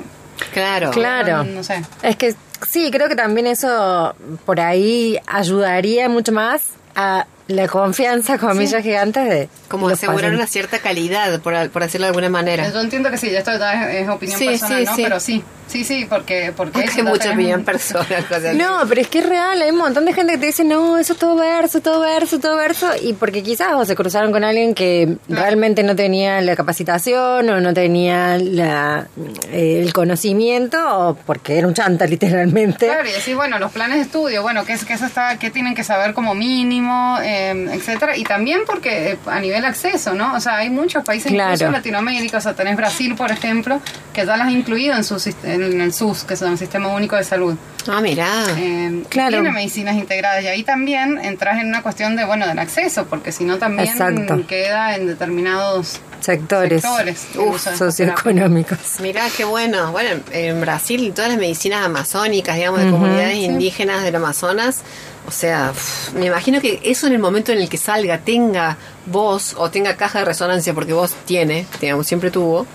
[0.52, 0.90] Claro.
[0.90, 1.44] Claro.
[1.44, 1.80] No sé.
[2.02, 2.34] Es que
[2.68, 9.28] sí, creo que también eso por ahí ayudaría mucho más a la confianza, comillas gigantes,
[9.28, 12.70] de Como asegurar una cierta calidad, por, por decirlo de alguna manera.
[12.70, 14.96] Yo entiendo que sí, esto ya es, es opinión Sí, personal, sí, ¿no?
[14.96, 15.02] sí.
[15.02, 16.52] Pero sí, sí, sí, porque...
[16.56, 18.06] porque hay mucha opinión un- personal.
[18.28, 18.56] cosas así.
[18.56, 20.96] No, pero es que es real, hay un montón de gente que te dice, no,
[20.98, 24.42] eso es todo verso, todo verso, todo verso, y porque quizás o se cruzaron con
[24.42, 29.06] alguien que realmente no tenía la capacitación o no tenía la,
[29.50, 30.78] eh, el conocimiento
[31.08, 32.86] o porque era un chanta literalmente.
[32.86, 35.50] Claro, y decir, bueno, los planes de estudio, bueno, qué es que eso está, qué
[35.50, 40.34] tienen que saber como mínimo, eh, etcétera, y también porque eh, a nivel acceso, ¿no?
[40.34, 41.50] O sea, hay muchos países, Claro.
[41.50, 43.80] incluso en Latinoamérica, o sea, tenés Brasil, por ejemplo,
[44.12, 45.14] que ya las ha incluido en su
[45.44, 47.56] en el SUS, que es el Sistema Único de Salud.
[47.88, 48.28] Ah, mirá.
[48.56, 49.30] Eh, que Claro.
[49.32, 53.30] Tiene medicinas integradas y ahí también entras en una cuestión de, bueno, del acceso, porque
[53.32, 54.46] si no también Exacto.
[54.46, 57.26] queda en determinados Sectores, sectores.
[57.36, 58.78] Uf, socioeconómicos.
[59.00, 59.92] Mirá, qué bueno.
[59.92, 64.80] Bueno, en Brasil todas las medicinas amazónicas, digamos, de comunidades indígenas del Amazonas,
[65.26, 65.72] o sea,
[66.14, 69.96] me imagino que eso en el momento en el que salga tenga voz o tenga
[69.96, 72.66] caja de resonancia, porque voz tiene, digamos, siempre tuvo,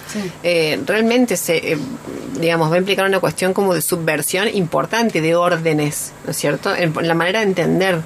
[0.43, 1.77] eh, realmente se, eh,
[2.39, 6.75] digamos, va a implicar una cuestión como de subversión importante de órdenes, ¿no es cierto?
[6.75, 8.01] En, en la manera de entender.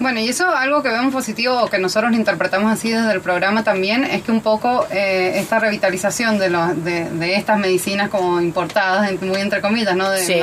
[0.00, 3.20] Bueno, y eso algo que vemos positivo o que nosotros lo interpretamos así desde el
[3.20, 8.10] programa también es que un poco eh, esta revitalización de, los, de, de estas medicinas
[8.10, 10.10] como importadas, muy entre comillas, ¿no?
[10.10, 10.34] De, Sí.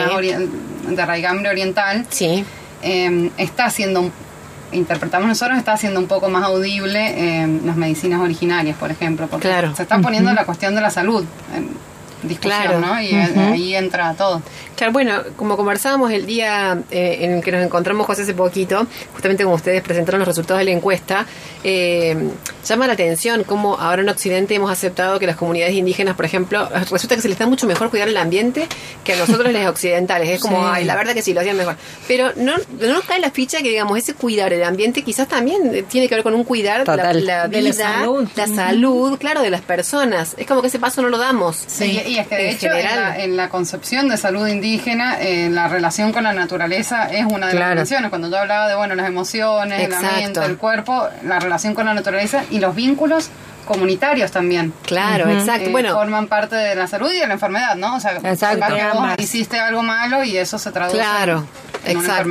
[0.88, 2.46] de raigambre oriental, Sí,
[2.84, 4.10] eh, está haciendo,
[4.72, 7.00] interpretamos nosotros, está haciendo un poco más audible
[7.44, 9.76] eh, las medicinas originarias, por ejemplo, porque Claro.
[9.76, 11.26] se está poniendo la cuestión de la salud
[11.56, 11.70] en
[12.24, 12.80] discusión, Claro.
[12.80, 13.02] ¿no?
[13.02, 14.42] Y ahí entra todo.
[14.76, 18.88] Claro, bueno, como conversábamos el día eh, en el que nos encontramos José hace poquito,
[19.14, 21.26] justamente como ustedes presentaron los resultados de la encuesta,
[21.64, 22.16] eh,
[22.66, 26.68] llama la atención cómo ahora en Occidente hemos aceptado que las comunidades indígenas, por ejemplo,
[26.90, 28.68] resulta que se les da mucho mejor cuidar el ambiente
[29.04, 30.30] que a nosotros los occidentales.
[30.30, 30.64] Es como, Sí.
[30.74, 31.76] ay, la verdad que sí, lo hacían mejor.
[32.08, 35.74] Pero no, no nos cae la ficha que, digamos, ese cuidar el ambiente quizás también
[35.76, 37.26] eh, tiene que ver con un cuidar la, Total.
[37.26, 38.28] la De la vida, salud.
[38.36, 40.36] la salud, claro, de las personas.
[40.38, 41.58] Es como que ese paso no lo damos.
[41.68, 45.20] Sí, y es que de En hecho en la, en la concepción de salud indígena
[45.20, 48.10] eh, la relación con la naturaleza es una de las dimensiones.
[48.10, 50.06] Cuando yo hablaba de bueno las emociones, Exacto.
[50.08, 53.30] la mente, el cuerpo, la relación con la naturaleza y los vínculos
[53.66, 54.74] comunitarios también.
[54.86, 55.70] Claro, exacto.
[55.70, 57.96] eh, bueno, forman parte de la salud y de la enfermedad, ¿no?
[57.96, 58.66] O sea, Exacto.
[58.94, 61.46] vos hiciste algo malo y eso se traduce Claro,
[61.86, 62.24] en una exacto.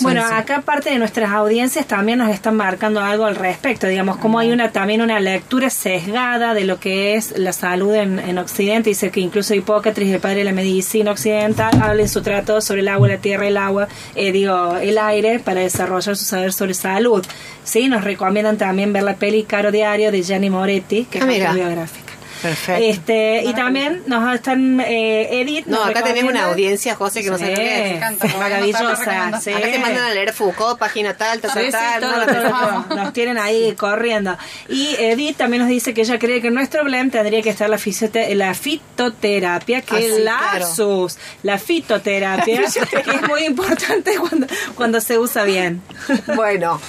[0.00, 0.34] Bueno, sí.
[0.34, 4.50] acá parte de nuestras audiencias también nos están marcando algo al respecto, digamos, como hay
[4.52, 9.10] una también una lectura sesgada de lo que es la salud en, en Occidente, dice
[9.10, 12.88] que incluso Hipócrates, el padre de la medicina occidental, habla en su tratado sobre el
[12.88, 17.24] agua, la tierra, el agua, eh, digo, el aire, para desarrollar su saber sobre salud.
[17.64, 21.44] Sí, nos recomiendan también ver la peli Caro Diario de Gianni Moretti, que Ah, es
[21.46, 22.03] autobiográfica.
[22.42, 22.82] Perfecto.
[22.84, 25.66] Este, y también nos están, eh, Edith.
[25.66, 27.90] No, acá tenemos una audiencia, José, que no Sí, sabe qué es.
[27.90, 29.40] Me encanta, maravillosa.
[29.40, 29.50] Sí.
[29.52, 32.00] Acá te mandan a leer Foucault, página tal, tal, Sí, tal, sí, tal.
[32.00, 32.96] todo, no, todo, no, todo.
[32.96, 34.36] Nos tienen ahí corriendo.
[34.68, 37.68] Y Edith también nos dice que ella cree que en nuestro blend tendría que estar
[37.68, 37.78] la,
[38.34, 41.18] la fitoterapia, que Ah, es sí, lapsus.
[41.42, 42.62] La fitoterapia,
[43.04, 45.82] que es muy importante cuando, cuando se usa bien.
[46.34, 46.80] Bueno,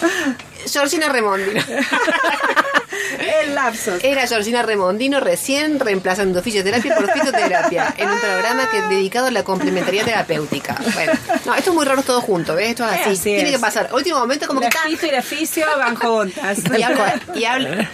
[0.68, 1.62] Georgina Remondino.
[3.42, 4.04] El lapsus.
[4.04, 9.44] Era Georgina Remondino recién reemplazando fisioterapia por fitoterapia en un programa que dedicado a la
[9.44, 10.76] complementariedad terapéutica.
[10.94, 11.14] Bueno,
[11.46, 12.70] no, esto es muy raro todo junto, ¿ves?
[12.72, 13.10] Esto es así.
[13.12, 13.52] Así Tiene es.
[13.56, 13.90] que pasar.
[13.94, 14.90] Último momento como La que está.
[14.90, 16.60] fito y la fisio van juntas.
[17.36, 17.90] Y y habla.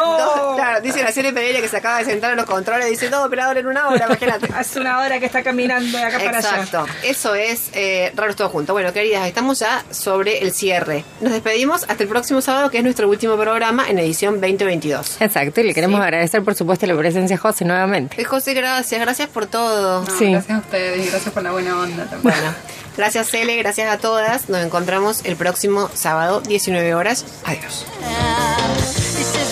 [0.00, 0.18] Oh.
[0.18, 2.90] Dos- claro, dice la serie Pereira que se acaba de sentar en los controles y
[2.90, 4.48] dice, dos operadores en una hora, imagínate.
[4.54, 6.50] Hace una hora que está caminando de acá para allá.
[6.50, 8.72] Exacto, eso es eh, Raros Todo Junto.
[8.72, 11.04] Bueno, queridas, estamos ya sobre el cierre.
[11.20, 15.20] Nos despedimos hasta el próximo sábado, que es nuestro último programa en edición 2022.
[15.20, 16.02] Exacto, y le queremos Sí.
[16.04, 18.20] agradecer, por supuesto, la presencia de José nuevamente.
[18.20, 20.02] Eh, José, gracias, gracias por todo.
[20.04, 20.32] No, Sí.
[20.32, 22.22] Gracias a ustedes y gracias por la buena onda también.
[22.22, 22.54] Bueno,
[22.96, 24.48] Gracias, Cele, gracias a todas.
[24.50, 27.24] Nos encontramos el próximo sábado, 19 horas.
[27.44, 27.86] Adiós.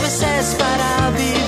[0.09, 1.48] Y seis veces para vivirte